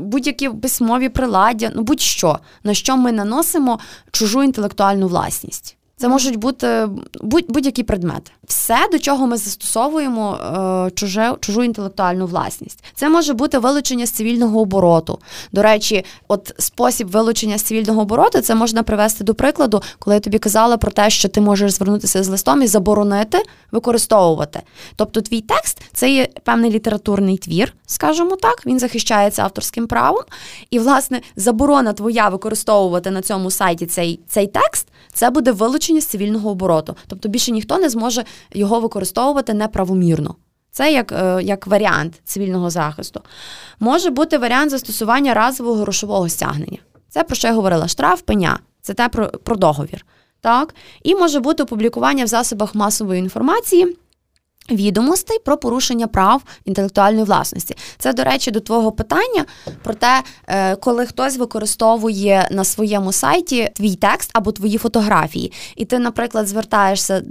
будь-які 0.00 0.48
письмові 0.48 1.08
приладдя, 1.08 1.72
ну 1.74 1.82
будь-що, 1.82 2.38
на 2.64 2.74
що 2.74 2.96
ми 2.96 3.12
наносимо 3.12 3.78
чужу 4.10 4.42
інтелектуальну 4.42 5.08
власність. 5.08 5.76
Це 6.00 6.08
можуть 6.08 6.36
бути 6.36 6.88
будь-які 7.22 7.82
предмети. 7.82 8.30
Все, 8.44 8.88
до 8.92 8.98
чого 8.98 9.26
ми 9.26 9.36
застосовуємо 9.36 10.38
е, 10.86 10.90
чуже, 10.90 11.34
чужу 11.40 11.62
інтелектуальну 11.62 12.26
власність. 12.26 12.84
Це 12.94 13.08
може 13.08 13.32
бути 13.32 13.58
вилучення 13.58 14.06
з 14.06 14.10
цивільного 14.10 14.60
обороту. 14.60 15.18
До 15.52 15.62
речі, 15.62 16.04
от 16.28 16.54
спосіб 16.58 17.08
вилучення 17.08 17.58
з 17.58 17.62
цивільного 17.62 18.00
обороту 18.00 18.40
це 18.40 18.54
можна 18.54 18.82
привести 18.82 19.24
до 19.24 19.34
прикладу, 19.34 19.82
коли 19.98 20.16
я 20.16 20.20
тобі 20.20 20.38
казала 20.38 20.76
про 20.76 20.90
те, 20.90 21.10
що 21.10 21.28
ти 21.28 21.40
можеш 21.40 21.72
звернутися 21.72 22.22
з 22.22 22.28
листом 22.28 22.62
і 22.62 22.66
заборонити 22.66 23.38
використовувати. 23.72 24.60
Тобто, 24.96 25.20
твій 25.20 25.40
текст 25.40 25.80
це 25.92 26.10
є 26.10 26.28
певний 26.44 26.70
літературний 26.70 27.38
твір, 27.38 27.74
скажімо 27.86 28.36
так, 28.36 28.66
він 28.66 28.78
захищається 28.78 29.42
авторським 29.42 29.86
правом. 29.86 30.22
І, 30.70 30.78
власне, 30.78 31.20
заборона 31.36 31.92
твоя 31.92 32.28
використовувати 32.28 33.10
на 33.10 33.22
цьому 33.22 33.50
сайті 33.50 33.86
цей, 33.86 34.20
цей 34.28 34.46
текст, 34.46 34.86
це 35.12 35.30
буде 35.30 35.52
вилучення 35.52 36.00
з 36.00 36.06
цивільного 36.06 36.50
обороту. 36.50 36.96
Тобто 37.06 37.28
більше 37.28 37.52
ніхто 37.52 37.78
не 37.78 37.88
зможе 37.88 38.24
його 38.52 38.80
використовувати 38.80 39.54
неправомірно. 39.54 40.34
Це 40.70 40.92
як 40.92 41.12
е, 41.12 41.42
як 41.42 41.66
варіант 41.66 42.20
цивільного 42.24 42.70
захисту. 42.70 43.20
Може 43.80 44.10
бути 44.10 44.38
варіант 44.38 44.70
застосування 44.70 45.34
разового 45.34 45.80
грошового 45.80 46.28
стягнення. 46.28 46.78
Це 47.08 47.24
про 47.24 47.36
що 47.36 47.48
я 47.48 47.54
говорила: 47.54 47.88
штраф, 47.88 48.22
пеня, 48.22 48.58
це 48.82 48.94
те 48.94 49.08
про, 49.08 49.28
про 49.28 49.56
договір. 49.56 50.06
Так? 50.40 50.74
І 51.02 51.14
може 51.14 51.40
бути 51.40 51.62
опублікування 51.62 52.24
в 52.24 52.28
засобах 52.28 52.74
масової 52.74 53.20
інформації 53.20 53.96
відомостей 54.70 55.38
про 55.38 55.56
порушення 55.56 56.06
прав 56.06 56.42
інтелектуальної 56.64 57.24
власності. 57.24 57.76
Це, 57.98 58.12
до 58.12 58.24
речі, 58.24 58.50
до 58.50 58.60
твого 58.60 58.92
питання 58.92 59.44
про 59.82 59.94
те, 59.94 60.22
е, 60.46 60.76
коли 60.76 61.06
хтось 61.06 61.36
використовує 61.36 62.48
на 62.50 62.64
своєму 62.64 63.12
сайті 63.12 63.70
твій 63.74 63.94
текст 63.94 64.30
або 64.32 64.52
твої 64.52 64.78
фотографії, 64.78 65.52
і 65.76 65.84
ти, 65.84 65.98
наприклад, 65.98 66.48
звертаєшся 66.48 67.22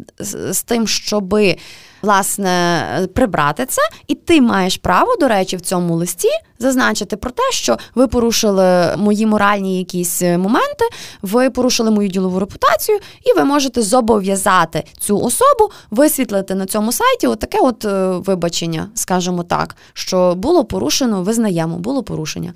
з 0.51 0.63
тим, 0.63 0.87
щоби 0.87 1.57
власне 2.01 3.07
прибрати 3.15 3.65
це, 3.65 3.81
і 4.07 4.15
ти 4.15 4.41
маєш 4.41 4.77
право, 4.77 5.15
до 5.15 5.27
речі, 5.27 5.57
в 5.57 5.61
цьому 5.61 5.95
листі 5.95 6.29
зазначити 6.59 7.17
про 7.17 7.31
те, 7.31 7.43
що 7.51 7.77
ви 7.95 8.07
порушили 8.07 8.95
мої 8.97 9.25
моральні 9.25 9.77
якісь 9.77 10.21
моменти, 10.21 10.85
ви 11.21 11.49
порушили 11.49 11.91
мою 11.91 12.09
ділову 12.09 12.39
репутацію, 12.39 12.99
і 13.25 13.39
ви 13.39 13.43
можете 13.43 13.81
зобов'язати 13.81 14.83
цю 14.99 15.19
особу 15.19 15.71
висвітлити 15.91 16.55
на 16.55 16.65
цьому 16.65 16.91
сайті 16.91 17.27
отаке 17.27 17.57
от 17.61 17.85
е, 17.85 18.07
вибачення, 18.07 18.89
скажімо 18.93 19.43
так, 19.43 19.75
що 19.93 20.35
було 20.35 20.65
порушено, 20.65 21.23
визнаємо, 21.23 21.77
було 21.77 22.03
порушення. 22.03 22.53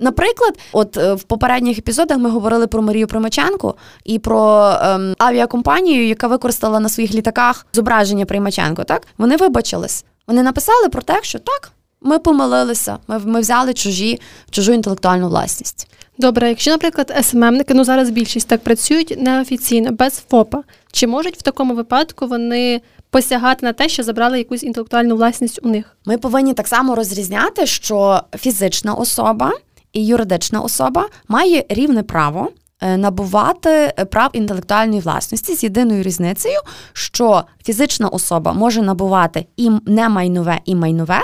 Наприклад, 0.00 0.58
от 0.72 0.96
е, 0.96 1.14
в 1.14 1.22
попередніх 1.22 1.78
епізодах 1.78 2.18
ми 2.18 2.30
говорили 2.30 2.66
про 2.66 2.82
Марію 2.82 3.06
Примаченко 3.06 3.74
і 4.04 4.18
про 4.18 4.72
ем, 4.82 5.14
авіакомпанію, 5.18 6.06
яка 6.06 6.26
використала 6.26 6.80
на 6.80 6.88
своїх 6.88 7.14
літаках 7.14 7.66
зображення 7.72 8.24
Примаченко. 8.24 8.84
Так 8.84 9.06
вони 9.18 9.36
вибачились. 9.36 10.04
Вони 10.26 10.42
написали 10.42 10.88
про 10.88 11.02
те, 11.02 11.18
що 11.22 11.38
так, 11.38 11.72
ми 12.00 12.18
помилилися, 12.18 12.98
ми 13.08 13.18
ми 13.18 13.40
взяли 13.40 13.74
чужі, 13.74 14.20
чужу 14.50 14.72
інтелектуальну 14.72 15.28
власність. 15.28 15.88
Добре, 16.18 16.48
якщо, 16.48 16.70
наприклад, 16.70 17.12
СММники, 17.22 17.74
ну 17.74 17.84
зараз 17.84 18.10
більшість 18.10 18.48
так 18.48 18.64
працюють 18.64 19.14
неофіційно, 19.18 19.90
без 19.92 20.24
ФОПа, 20.30 20.62
чи 20.92 21.06
можуть 21.06 21.36
в 21.36 21.42
такому 21.42 21.74
випадку 21.74 22.26
вони 22.26 22.80
посягати 23.10 23.66
на 23.66 23.72
те, 23.72 23.88
що 23.88 24.02
забрали 24.02 24.38
якусь 24.38 24.62
інтелектуальну 24.62 25.16
власність 25.16 25.60
у 25.62 25.68
них? 25.68 25.96
Ми 26.04 26.18
повинні 26.18 26.54
так 26.54 26.68
само 26.68 26.94
розрізняти, 26.94 27.66
що 27.66 28.22
фізична 28.38 28.94
особа 28.94 29.52
і 29.92 30.06
юридична 30.06 30.60
особа 30.60 31.08
має 31.28 31.64
рівне 31.68 32.02
право. 32.02 32.48
Е, 32.82 32.96
набувати 32.96 33.94
прав 34.10 34.30
інтелектуальної 34.32 35.00
власності 35.00 35.54
з 35.54 35.62
єдиною 35.62 36.02
різницею, 36.02 36.58
що 36.92 37.44
фізична 37.64 38.08
особа 38.08 38.52
може 38.52 38.82
набувати 38.82 39.46
і 39.56 39.70
не 39.86 40.08
майнове, 40.08 40.60
і 40.64 40.74
майнове, 40.74 41.20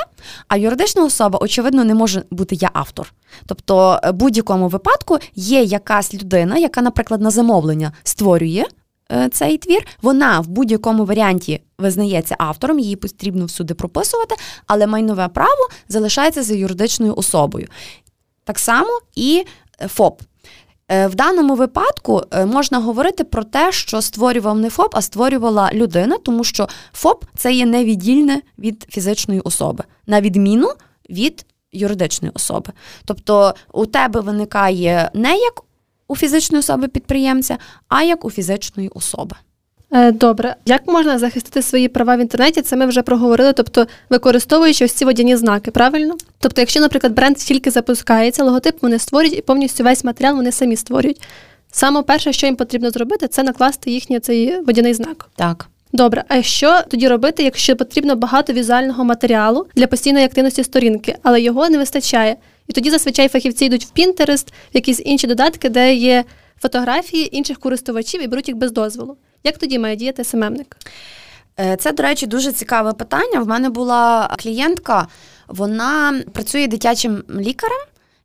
а 0.49 0.57
юридична 0.57 1.05
особа, 1.05 1.39
очевидно, 1.43 1.85
не 1.85 1.95
може 1.95 2.23
бути 2.31 2.55
я 2.55 2.71
автор. 2.73 3.13
Тобто, 3.47 4.01
в 4.05 4.13
будь-якому 4.13 4.69
випадку 4.69 5.19
є 5.35 5.63
якась 5.63 6.15
людина, 6.15 6.57
яка, 6.57 6.83
наприклад, 6.83 7.21
на 7.21 7.31
замовлення 7.31 7.93
створює 8.03 8.65
е, 9.13 9.29
цей 9.33 9.59
твір, 9.59 9.87
вона 10.03 10.41
в 10.41 10.49
будь-якому 10.49 11.05
варіанті 11.05 11.61
визнається 11.79 12.35
автором, 12.39 12.79
її 12.79 12.97
потрібно 12.97 13.47
всюди 13.47 13.75
прописувати, 13.75 14.35
але 14.67 14.87
майнове 14.87 15.29
право 15.29 15.69
залишається 15.89 16.43
за 16.43 16.55
юридичною 16.55 17.15
особою. 17.15 17.67
Так 18.47 18.59
само 18.59 19.01
і 19.15 19.45
е, 19.81 19.89
ФОП. 19.89 20.23
Е, 20.89 21.07
в 21.07 21.15
даному 21.15 21.55
випадку 21.55 22.23
е, 22.31 22.47
можна 22.47 22.79
говорити 22.79 23.25
про 23.25 23.45
те, 23.45 23.73
що 23.73 24.03
створював 24.03 24.59
не 24.59 24.71
ФОП, 24.71 24.97
а 24.97 25.03
створювала 25.03 25.71
людина, 25.73 26.19
тому 26.19 26.45
що 26.45 26.69
ФОП 26.93 27.25
це 27.37 27.53
є 27.53 27.67
невіддільне 27.67 28.43
від 28.59 28.87
фізичної 28.89 29.41
особи, 29.41 29.85
на 30.07 30.21
відміну 30.21 30.69
від 31.11 31.47
юридичної 31.73 32.33
особи. 32.35 32.73
Тобто 33.05 33.55
у 33.73 33.87
тебе 33.87 34.21
виникає 34.21 35.11
не 35.15 35.37
як 35.39 35.63
у 36.09 36.17
фізичної 36.17 36.61
особи 36.61 36.89
підприємця, 36.89 37.59
а 37.89 38.03
як 38.03 38.25
у 38.25 38.31
фізичної 38.31 38.89
особи. 38.89 39.37
Е, 39.91 40.13
добре, 40.13 40.57
як 40.67 40.87
можна 40.87 41.19
захистити 41.19 41.63
свої 41.63 41.89
права 41.89 42.17
в 42.17 42.21
інтернеті? 42.21 42.63
Це 42.63 42.77
ми 42.77 42.87
вже 42.87 43.03
проговорили, 43.03 43.53
тобто 43.53 43.87
використовуючи 44.11 44.85
ось 44.85 44.93
ці 44.93 45.05
водяні 45.05 45.37
знаки, 45.37 45.71
правильно? 45.71 46.15
Тобто, 46.39 46.61
якщо, 46.61 46.81
наприклад, 46.81 47.15
бренд 47.15 47.37
тільки 47.37 47.71
запускається, 47.71 48.45
логотип 48.45 48.83
вони 48.83 48.99
створюють 48.99 49.39
і 49.39 49.43
повністю 49.43 49.85
весь 49.85 50.05
матеріал 50.05 50.37
вони 50.37 50.53
самі 50.53 50.77
створюють. 50.77 51.23
Саме 51.73 52.03
перше, 52.03 52.33
що 52.33 52.47
їм 52.47 52.57
потрібно 52.57 52.91
зробити, 52.91 53.29
це 53.29 53.43
накласти 53.43 53.91
їхній 53.91 54.21
цей 54.21 54.61
водяний 54.61 54.95
знак. 54.95 55.29
Так. 55.37 55.69
Добре, 55.93 56.25
а 56.29 56.43
що 56.43 56.81
тоді 56.91 57.09
робити, 57.09 57.43
якщо 57.43 57.77
потрібно 57.77 58.17
багато 58.17 58.53
візуального 58.53 59.05
матеріалу 59.05 59.67
для 59.77 59.87
постійної 59.87 60.25
активності 60.25 60.65
сторінки, 60.65 61.17
але 61.23 61.41
його 61.41 61.69
не 61.69 61.79
вистачає? 61.79 62.37
І 62.69 62.73
тоді 62.73 62.91
зазвичай 62.91 63.29
фахівці 63.29 63.65
йдуть 63.65 63.85
в 63.85 64.01
Pinterest, 64.01 64.47
в 64.49 64.75
якісь 64.75 65.03
інші 65.05 65.27
додатки, 65.27 65.69
де 65.69 65.95
є 65.95 66.25
фотографії 66.61 67.37
інших 67.37 67.59
користувачів 67.59 68.23
і 68.23 68.27
беруть 68.27 68.49
їх 68.49 68.57
без 68.57 68.73
дозволу. 68.73 69.17
Як 69.47 69.59
тоді 69.59 69.79
має 69.79 69.97
діяти 69.97 70.25
СММник? 70.25 70.77
Е, 71.61 71.77
це, 71.77 71.93
до 71.93 72.03
речі, 72.03 72.27
дуже 72.27 72.53
цікаве 72.53 72.93
питання. 72.93 73.41
В 73.41 73.49
мене 73.49 73.71
була 73.71 74.35
клієнтка, 74.39 75.07
вона 75.49 76.23
працює 76.33 76.67
дитячим 76.67 77.23
лікарем. 77.37 77.79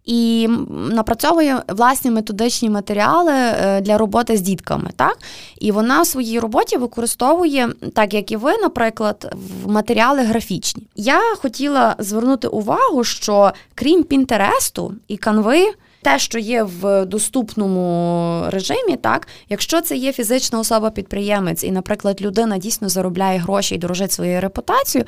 І 0.06 0.48
напрацьовує 0.92 1.62
власні 1.68 2.12
методичні 2.12 2.70
матеріали 2.70 3.34
е, 3.34 3.82
для 3.82 3.98
роботи 3.98 4.38
з 4.38 4.42
дітками. 4.42 4.90
Так? 4.96 5.18
І 5.60 5.72
вона 5.72 6.02
в 6.02 6.08
своїй 6.08 6.40
роботі 6.40 6.78
використовує, 6.78 7.70
так 7.96 8.14
як 8.14 8.32
і 8.32 8.36
ви, 8.36 8.58
наприклад, 8.58 9.36
матеріали 9.66 10.24
графічні. 10.24 10.88
Я 10.96 11.22
хотіла 11.36 11.96
звернути 12.00 12.48
увагу, 12.48 13.04
що 13.04 13.52
крім 13.76 14.04
Пінтересту 14.04 14.94
і 15.08 15.18
Канви. 15.18 15.74
Те, 16.04 16.20
що 16.20 16.40
є 16.40 16.64
в 16.64 17.06
доступному 17.06 18.44
режимі, 18.50 18.96
так, 19.02 19.28
якщо 19.50 19.82
це 19.82 19.96
є 19.96 20.14
фізична 20.14 20.60
особа-підприємець, 20.60 21.64
і, 21.64 21.72
наприклад, 21.72 22.22
людина 22.22 22.58
дійсно 22.58 22.90
заробляє 22.90 23.40
гроші 23.40 23.76
і 23.76 23.78
дорожить 23.78 24.12
своєю 24.12 24.42
репутацією, 24.42 25.08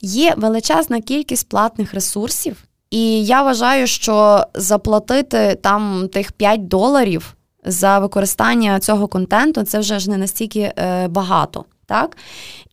є 0.00 0.34
величезна 0.36 1.00
кількість 1.00 1.48
платних 1.48 1.94
ресурсів, 1.94 2.64
і 2.90 3.24
я 3.24 3.42
вважаю, 3.42 3.86
що 3.86 4.44
заплатити 4.54 5.58
там 5.62 6.08
тих 6.12 6.32
5 6.32 6.68
доларів 6.68 7.34
за 7.64 7.98
використання 7.98 8.80
цього 8.80 9.08
контенту 9.08 9.62
це 9.62 9.78
вже 9.78 9.98
ж 9.98 10.10
не 10.10 10.16
настільки 10.16 10.60
е, 10.60 11.08
багато. 11.08 11.64
Так? 11.86 12.16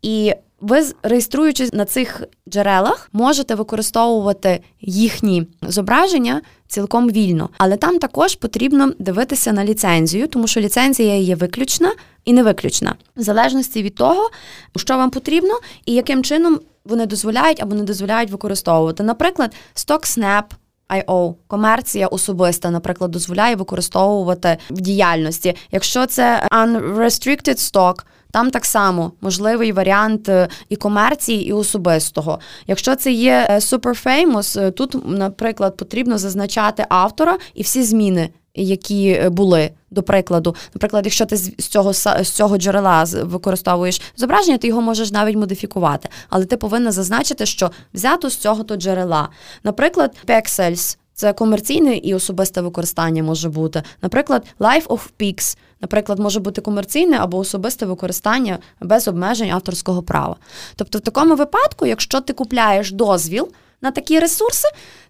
І 0.02 0.34
ви, 0.62 0.86
реєструючись 1.04 1.74
на 1.74 1.86
цих 1.86 2.24
джерелах, 2.50 3.10
можете 3.14 3.56
використовувати 3.56 4.60
їхні 4.82 5.48
зображення 5.62 6.42
цілком 6.68 7.10
вільно, 7.10 7.50
але 7.58 7.78
там 7.78 8.00
також 8.00 8.36
потрібно 8.36 8.94
дивитися 9.00 9.54
на 9.54 9.66
ліцензію, 9.66 10.28
тому 10.28 10.48
що 10.48 10.60
ліцензія 10.60 11.16
є 11.16 11.36
виключна 11.36 11.94
і 12.26 12.34
не 12.34 12.44
виключна, 12.44 12.96
в 13.16 13.22
залежності 13.22 13.84
від 13.84 13.96
того, 13.96 14.30
що 14.76 14.98
вам 14.98 15.10
потрібно 15.10 15.60
і 15.86 15.94
яким 15.94 16.24
чином 16.24 16.60
вони 16.86 17.06
дозволяють 17.06 17.62
або 17.62 17.76
не 17.76 17.84
дозволяють 17.84 18.32
використовувати. 18.32 19.04
Наприклад, 19.04 19.54
StockSnap 19.76 20.44
IO, 20.90 21.36
комерція 21.48 22.08
особиста, 22.08 22.70
наприклад, 22.70 23.12
дозволяє 23.12 23.56
використовувати 23.56 24.58
в 24.70 24.82
діяльності. 24.82 25.56
Якщо 25.72 26.06
це 26.06 26.48
unrestricted 26.52 27.58
stock, 27.58 27.96
там 28.32 28.52
так 28.52 28.66
само 28.66 29.12
можливий 29.22 29.72
варіант 29.72 30.30
е, 30.30 30.48
і 30.70 30.76
комерції, 30.76 31.48
і 31.48 31.54
особистого. 31.54 32.40
Якщо 32.68 32.96
це 32.96 33.12
є 33.12 33.48
е, 33.50 33.56
super 33.56 34.06
famous, 34.06 34.62
е, 34.62 34.72
тут, 34.72 34.96
наприклад, 35.08 35.78
потрібно 35.78 36.18
зазначати 36.18 36.86
автора 36.90 37.38
і 37.54 37.62
всі 37.62 37.84
зміни 37.84 38.30
які 38.56 39.10
е, 39.10 39.30
були. 39.30 39.72
До 39.94 40.04
прикладу, 40.04 40.56
наприклад, 40.74 41.06
якщо 41.06 41.26
ти 41.26 41.38
з 41.38 41.68
цього 41.68 41.94
з 41.94 42.30
цього 42.30 42.58
джерела 42.58 43.04
використовуєш 43.04 44.02
зображення, 44.16 44.58
ти 44.58 44.68
його 44.68 44.82
можеш 44.82 45.12
навіть 45.12 45.36
модифікувати. 45.36 46.10
Але 46.30 46.46
ти 46.46 46.58
повинна 46.58 46.92
зазначити, 46.92 47.46
що 47.46 47.72
взято 47.94 48.30
з 48.30 48.36
цього 48.36 48.64
то 48.64 48.76
джерела. 48.76 49.30
Наприклад, 49.64 50.16
Pexels– 50.28 50.98
це 51.14 51.34
комерційне 51.34 51.96
і 51.96 52.14
особисте 52.14 52.62
використання 52.62 53.24
може 53.24 53.50
бути. 53.50 53.84
Наприклад, 54.02 54.46
Life 54.60 54.88
of 54.88 55.00
Pix, 55.20 55.58
наприклад, 55.82 56.20
може 56.20 56.40
бути 56.40 56.62
комерційне 56.62 57.18
або 57.18 57.38
особисте 57.38 57.86
використання 57.86 58.60
без 58.82 59.08
обмежень 59.08 59.52
авторського 59.52 60.04
права. 60.04 60.36
Тобто, 60.76 60.98
в 60.98 61.02
такому 61.02 61.36
випадку, 61.36 61.86
якщо 61.86 62.22
ти 62.22 62.34
купляєш 62.34 62.92
дозвіл 62.92 63.52
на 63.82 63.92
такі 63.92 64.20
ресурси, 64.20 64.68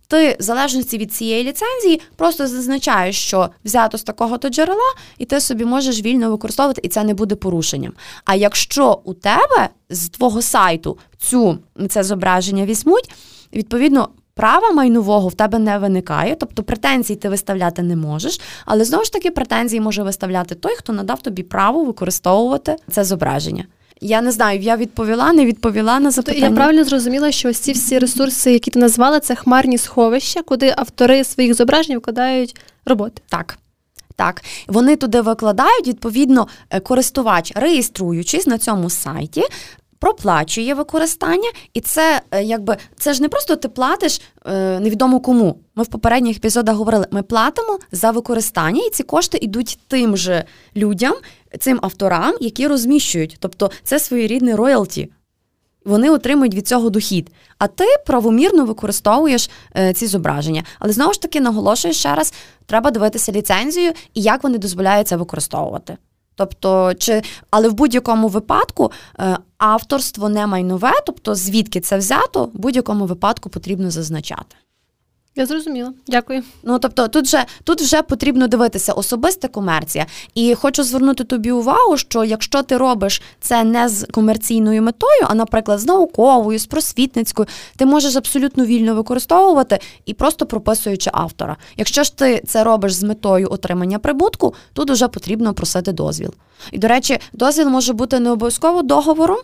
ти 0.08 0.38
в 0.40 0.42
залежності 0.42 0.98
від 0.98 1.14
цієї 1.14 1.44
ліцензії 1.44 2.02
просто 2.16 2.48
зазначаєш, 2.48 3.24
що 3.24 3.50
взято 3.66 3.98
з 3.98 4.04
такого-то 4.04 4.50
джерела, 4.50 4.94
і 5.18 5.26
ти 5.26 5.40
собі 5.40 5.66
можеш 5.66 6.02
вільно 6.02 6.32
використовувати, 6.32 6.82
і 6.84 6.88
це 6.88 7.04
не 7.04 7.14
буде 7.14 7.36
порушенням. 7.36 7.94
А 8.26 8.36
якщо 8.36 9.02
у 9.04 9.14
тебе 9.14 9.70
з 9.90 10.10
твого 10.10 10.42
сайту 10.42 10.98
цю 11.18 11.58
це 11.90 12.04
зображення 12.04 12.66
візьмуть, 12.66 13.10
відповідно. 13.54 14.10
Права 14.34 14.72
майнового 14.72 15.28
в 15.28 15.34
тебе 15.34 15.60
не 15.60 15.78
виникає, 15.78 16.36
тобто 16.36 16.64
претензій 16.64 17.16
ти 17.16 17.30
виставляти 17.30 17.82
не 17.82 17.96
можеш, 17.96 18.42
але 18.66 18.86
знову 18.86 19.04
ж 19.04 19.14
таки 19.14 19.32
претензії 19.32 19.82
може 19.82 20.04
виставляти 20.04 20.56
той, 20.56 20.76
хто 20.76 20.94
надав 20.94 21.22
тобі 21.22 21.44
право 21.44 21.84
використовувати 21.84 22.76
це 22.92 23.04
зображення. 23.04 23.66
Я 24.02 24.22
не 24.22 24.32
знаю, 24.32 24.60
я 24.60 24.78
відповіла, 24.78 25.34
не 25.34 25.46
відповіла 25.46 26.00
на 26.00 26.12
запитання. 26.12 26.48
Я 26.48 26.52
правильно 26.52 26.84
зрозуміла, 26.84 27.32
що 27.32 27.50
ось 27.50 27.60
ці 27.60 27.72
всі 27.72 28.00
ресурси, 28.00 28.54
які 28.54 28.72
ти 28.72 28.80
назвала, 28.80 29.20
це 29.20 29.36
хмарні 29.36 29.78
сховища, 29.78 30.42
куди 30.42 30.74
автори 30.78 31.24
своїх 31.24 31.54
зображень 31.54 31.98
вкладають 31.98 32.56
роботи. 32.86 33.22
Так. 33.30 33.58
Так, 34.16 34.44
вони 34.68 34.96
туди 34.96 35.22
викладають, 35.22 35.88
відповідно, 35.88 36.48
е, 36.70 36.80
користувач, 36.80 37.52
реєструючись 37.56 38.48
на 38.48 38.58
цьому 38.58 38.90
сайті, 38.90 39.44
проплачує 40.02 40.74
використання, 40.74 41.52
і 41.74 41.82
це 41.82 42.22
е, 42.32 42.44
якби 42.44 42.78
це 42.98 43.14
ж 43.14 43.22
не 43.22 43.30
просто 43.30 43.56
ти 43.56 43.70
платиш 43.70 44.22
е, 44.46 44.80
невідомо 44.80 45.20
кому. 45.20 45.56
Ми 45.76 45.84
в 45.84 45.88
попередніх 45.88 46.38
епізодах 46.38 46.76
говорили, 46.76 47.08
ми 47.12 47.24
платимо 47.24 47.80
за 47.92 48.12
використання, 48.12 48.82
і 48.88 48.90
ці 48.90 49.04
кошти 49.04 49.40
йдуть 49.42 49.80
тим 49.88 50.18
же 50.18 50.44
людям, 50.76 51.14
цим 51.60 51.80
авторам, 51.82 52.34
які 52.40 52.68
розміщують. 52.68 53.38
Тобто 53.40 53.72
це 53.84 54.00
своєрідний 54.00 54.56
роялті. 54.56 55.12
Вони 55.86 56.10
отримують 56.10 56.56
від 56.56 56.68
цього 56.68 56.90
дохід. 56.90 57.32
А 57.58 57.68
ти 57.68 57.86
правомірно 58.06 58.66
використовуєш 58.66 59.50
е, 59.78 59.94
ці 59.94 60.08
зображення. 60.08 60.64
Але 60.80 60.94
знову 60.94 61.14
ж 61.14 61.22
таки 61.22 61.42
наголошую 61.42 61.94
ще 61.94 62.16
раз: 62.16 62.34
треба 62.66 62.92
дивитися 62.92 63.32
ліцензію 63.32 63.92
і 64.14 64.22
як 64.22 64.44
вони 64.44 64.58
дозволяють 64.58 65.08
це 65.08 65.16
використовувати. 65.16 65.98
Тобто, 66.36 66.94
чи 66.94 67.22
але 67.50 67.70
в 67.70 67.74
будь-якому 67.74 68.28
випадку 68.28 68.92
е, 69.20 69.38
авторство 69.58 70.30
не 70.30 70.48
майнове, 70.48 70.92
тобто 71.06 71.36
звідки 71.36 71.82
це 71.82 71.98
взято, 71.98 72.46
в 72.46 72.60
будь-якому 72.60 73.06
випадку 73.06 73.50
потрібно 73.50 73.92
зазначати. 73.92 74.56
Я 75.36 75.46
зрозуміла, 75.46 75.94
дякую. 76.08 76.44
Ну 76.64 76.80
тобто, 76.80 77.08
тут 77.08 77.26
вже 77.26 77.46
тут 77.64 77.82
вже 77.82 78.02
потрібно 78.02 78.48
дивитися 78.48 78.94
особиста 78.94 79.48
комерція. 79.48 80.06
І 80.36 80.56
хочу 80.56 80.84
звернути 80.84 81.24
тобі 81.24 81.52
увагу, 81.52 81.98
що 81.98 82.24
якщо 82.24 82.64
ти 82.64 82.78
робиш 82.78 83.22
це 83.40 83.64
не 83.64 83.90
з 83.90 84.08
комерційною 84.12 84.82
метою, 84.82 85.22
а, 85.30 85.36
наприклад, 85.36 85.80
з 85.80 85.86
науковою, 85.86 86.60
з 86.60 86.66
просвітницькою, 86.66 87.48
ти 87.78 87.86
можеш 87.86 88.16
абсолютно 88.16 88.66
вільно 88.66 88.96
використовувати 88.96 89.80
і 90.06 90.14
просто 90.14 90.46
прописуючи 90.46 91.10
автора. 91.14 91.58
Якщо 91.78 92.04
ж 92.04 92.18
ти 92.18 92.44
це 92.48 92.64
робиш 92.64 92.94
з 92.94 93.04
метою 93.04 93.52
отримання 93.52 94.00
прибутку, 94.00 94.54
тут 94.74 94.92
вже 94.92 95.08
потрібно 95.08 95.54
просити 95.54 95.92
дозвіл. 95.92 96.34
І, 96.72 96.78
до 96.78 96.88
речі, 96.88 97.20
дозвіл 97.34 97.70
може 97.70 97.94
бути 97.94 98.20
не 98.20 98.32
обов'язково 98.32 98.82
договором, 98.82 99.40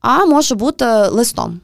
а 0.00 0.24
може 0.24 0.54
бути 0.54 0.84
листом 0.86 1.60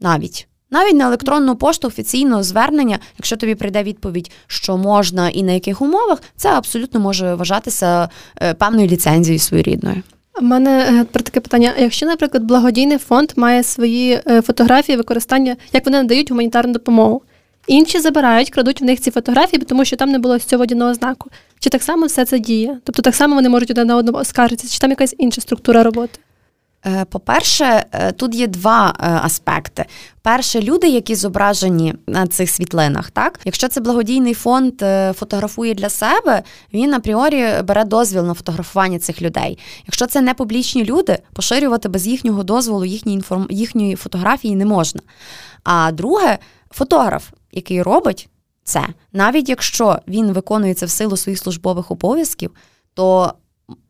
навіть. 0.00 0.48
Навіть 0.70 0.94
на 0.94 1.06
електронну 1.06 1.56
пошту 1.56 1.88
офіційного 1.88 2.42
звернення, 2.42 2.98
якщо 3.18 3.36
тобі 3.36 3.54
прийде 3.54 3.82
відповідь, 3.82 4.30
що 4.46 4.76
можна 4.76 5.28
і 5.28 5.42
на 5.42 5.52
яких 5.52 5.82
умовах, 5.82 6.22
це 6.36 6.48
абсолютно 6.48 7.00
може 7.00 7.34
вважатися 7.34 8.08
е, 8.42 8.54
певною 8.54 8.88
ліцензією 8.88 9.38
своєрідною. 9.38 10.02
У 10.40 10.44
мене 10.44 11.00
е, 11.00 11.04
про 11.04 11.22
таке 11.22 11.40
питання: 11.40 11.72
якщо, 11.78 12.06
наприклад, 12.06 12.44
благодійний 12.44 12.98
фонд 12.98 13.32
має 13.36 13.62
свої 13.62 14.20
е, 14.26 14.42
фотографії 14.42 14.96
використання, 14.96 15.56
як 15.72 15.86
вони 15.86 16.02
надають 16.02 16.30
гуманітарну 16.30 16.72
допомогу, 16.72 17.22
інші 17.66 18.00
забирають, 18.00 18.50
крадуть 18.50 18.80
в 18.80 18.84
них 18.84 19.00
ці 19.00 19.10
фотографії, 19.10 19.62
тому 19.62 19.84
що 19.84 19.96
там 19.96 20.10
не 20.10 20.18
було 20.18 20.38
цього 20.38 20.60
водяного 20.60 20.94
знаку. 20.94 21.30
Чи 21.58 21.70
так 21.70 21.82
само 21.82 22.06
все 22.06 22.24
це 22.24 22.38
діє? 22.38 22.78
Тобто 22.84 23.02
так 23.02 23.14
само 23.14 23.34
вони 23.34 23.48
можуть 23.48 23.70
один 23.70 23.86
на 23.86 23.96
одному 23.96 24.18
оскаржитися, 24.18 24.72
чи 24.72 24.78
там 24.78 24.90
якась 24.90 25.14
інша 25.18 25.40
структура 25.40 25.82
роботи? 25.82 26.18
Е, 26.86 27.04
по-перше, 27.04 27.84
е, 27.92 28.12
тут 28.12 28.34
є 28.34 28.46
два 28.46 28.94
е, 29.00 29.06
аспекти. 29.22 29.84
Перше, 30.22 30.62
люди, 30.62 30.88
які 30.88 31.14
зображені 31.14 31.94
на 32.06 32.26
цих 32.26 32.50
світлинах, 32.50 33.10
так 33.10 33.40
якщо 33.44 33.68
це 33.68 33.80
благодійний 33.80 34.34
фонд 34.34 34.74
фотографує 35.14 35.74
для 35.74 35.88
себе, 35.88 36.42
він 36.72 36.94
апріорі 36.94 37.62
бере 37.64 37.84
дозвіл 37.84 38.24
на 38.24 38.34
фотографування 38.34 38.98
цих 38.98 39.22
людей. 39.22 39.58
Якщо 39.86 40.06
це 40.06 40.20
не 40.20 40.34
публічні 40.34 40.84
люди, 40.84 41.18
поширювати 41.32 41.88
без 41.88 42.06
їхнього 42.06 42.42
дозволу 42.42 42.84
їхні 42.84 43.14
інформ... 43.14 43.46
їхньої 43.50 43.96
фотографії 43.96 44.56
не 44.56 44.66
можна. 44.66 45.00
А 45.64 45.92
друге, 45.92 46.38
фотограф, 46.70 47.28
який 47.52 47.82
робить 47.82 48.28
це, 48.64 48.86
навіть 49.12 49.48
якщо 49.48 49.98
він 50.08 50.32
виконує 50.32 50.74
це 50.74 50.86
в 50.86 50.90
силу 50.90 51.16
своїх 51.16 51.38
службових 51.38 51.90
обов'язків, 51.90 52.50
то 52.94 53.32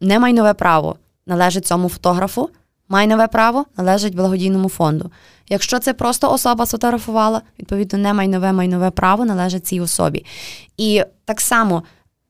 не 0.00 0.18
майнове 0.18 0.54
право 0.54 0.96
належить 1.26 1.66
цьому 1.66 1.88
фотографу. 1.88 2.50
Майнове 2.88 3.26
право 3.26 3.64
належить 3.76 4.14
благодійному 4.14 4.68
фонду. 4.68 5.10
Якщо 5.48 5.78
це 5.78 5.94
просто 5.94 6.32
особа 6.32 6.66
сфотографувала, 6.66 7.42
відповідно, 7.58 7.98
не 7.98 8.14
майнове 8.14 8.52
майнове 8.52 8.90
право 8.90 9.24
належить 9.24 9.66
цій 9.66 9.80
особі. 9.80 10.24
І 10.76 11.02
так 11.24 11.40
само 11.40 11.82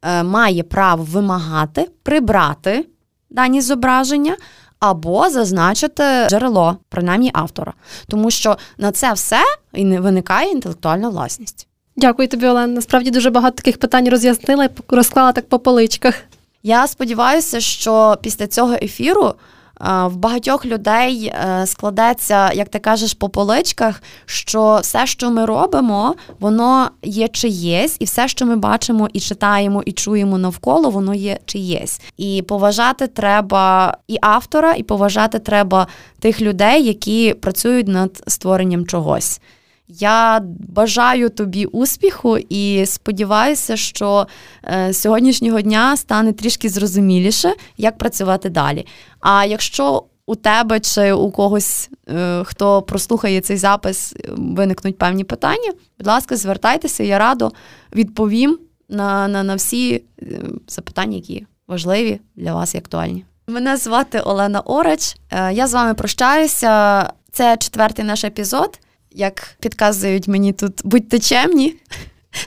е, 0.02 0.22
має 0.22 0.62
право 0.62 1.04
вимагати, 1.04 1.90
прибрати 2.02 2.86
дані 3.30 3.60
зображення 3.60 4.36
або 4.80 5.30
зазначити 5.30 6.02
джерело, 6.28 6.76
принаймні 6.88 7.30
автора. 7.34 7.72
Тому 8.08 8.30
що 8.30 8.56
на 8.78 8.92
це 8.92 9.12
все 9.12 9.40
і 9.72 9.84
не 9.84 10.00
виникає 10.00 10.50
інтелектуальна 10.50 11.08
власність. 11.08 11.68
Дякую 11.96 12.28
тобі, 12.28 12.46
Олена. 12.46 12.66
Насправді 12.66 13.10
дуже 13.10 13.30
багато 13.30 13.56
таких 13.56 13.78
питань 13.78 14.08
роз'яснила 14.08 14.64
і 14.64 14.68
розклала 14.88 15.32
так 15.32 15.48
по 15.48 15.58
поличках. 15.58 16.14
Я 16.62 16.86
сподіваюся, 16.86 17.60
що 17.60 18.18
після 18.22 18.46
цього 18.46 18.74
ефіру 18.74 19.34
в 19.80 20.16
багатьох 20.16 20.66
людей 20.66 21.26
е, 21.26 21.66
складеться, 21.66 22.52
як 22.52 22.68
ти 22.68 22.78
кажеш, 22.78 23.14
по 23.14 23.28
поличках, 23.28 24.02
що 24.26 24.78
все, 24.82 25.06
що 25.06 25.30
ми 25.30 25.44
робимо, 25.44 26.14
воно 26.40 26.90
є 27.02 27.28
чиєсь, 27.28 27.96
і 28.00 28.04
все, 28.04 28.28
що 28.28 28.46
ми 28.46 28.56
бачимо 28.56 29.08
і 29.12 29.20
читаємо, 29.20 29.82
і 29.86 29.92
чуємо 29.92 30.38
навколо, 30.38 30.90
воно 30.90 31.14
є 31.14 31.38
чиєсь. 31.46 32.00
І 32.16 32.42
поважати 32.48 33.06
треба 33.06 33.96
і 34.08 34.18
автора, 34.20 34.74
і 34.74 34.82
поважати 34.82 35.38
треба 35.38 35.86
тих 36.20 36.40
людей, 36.40 36.84
які 36.84 37.34
працюють 37.34 37.88
над 37.88 38.22
створенням 38.26 38.86
чогось. 38.86 39.40
Я 39.88 40.40
бажаю 40.68 41.30
тобі 41.30 41.64
успіху 41.66 42.38
і 42.38 42.86
сподіваюся, 42.86 43.76
що 43.76 44.26
е, 44.64 44.92
сьогоднішнього 44.92 45.60
дня 45.60 45.96
стане 45.96 46.32
трішки 46.32 46.68
зрозуміліше, 46.68 47.54
як 47.76 47.98
працювати 47.98 48.48
далі. 48.48 48.86
А 49.20 49.44
якщо 49.44 50.04
у 50.26 50.34
тебе 50.34 50.80
чи 50.80 51.12
у 51.12 51.30
когось, 51.30 51.90
е, 52.08 52.42
хто 52.44 52.82
прослухає 52.82 53.40
цей 53.40 53.56
запис, 53.56 54.16
виникнуть 54.28 54.98
певні 54.98 55.24
питання, 55.24 55.72
будь 55.98 56.06
ласка, 56.06 56.36
звертайтеся, 56.36 57.04
я 57.04 57.18
радо 57.18 57.52
відповім 57.94 58.58
на, 58.88 59.28
на, 59.28 59.42
на 59.42 59.54
всі 59.54 60.02
е, 60.22 60.40
запитання, 60.68 61.16
які 61.16 61.46
важливі 61.68 62.20
для 62.36 62.54
вас 62.54 62.74
і 62.74 62.78
актуальні. 62.78 63.24
Мене 63.46 63.76
звати 63.76 64.20
Олена 64.20 64.60
Орач. 64.60 65.16
Я 65.52 65.66
з 65.66 65.74
вами 65.74 65.94
прощаюся. 65.94 67.12
Це 67.32 67.56
четвертий 67.56 68.04
наш 68.04 68.24
епізод 68.24 68.78
як 69.12 69.56
підказують 69.60 70.28
мені 70.28 70.52
тут, 70.52 70.72
будьте 70.84 71.18
чемні, 71.18 71.74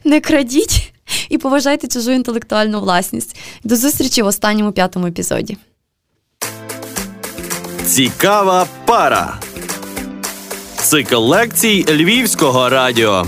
не 0.04 0.22
крадіть 0.22 0.94
і 1.30 1.38
поважайте 1.38 1.88
чужу 1.88 2.12
інтелектуальну 2.12 2.80
власність. 2.80 3.38
До 3.64 3.76
зустрічі 3.76 4.22
в 4.22 4.26
останньому 4.26 4.72
п'ятому 4.72 5.08
епізоді. 5.08 5.58
Цікава 7.86 8.68
пара. 8.86 9.40
Цикл 10.76 11.16
лекцій 11.16 11.86
Львівського 11.90 12.70
радіо. 12.70 13.26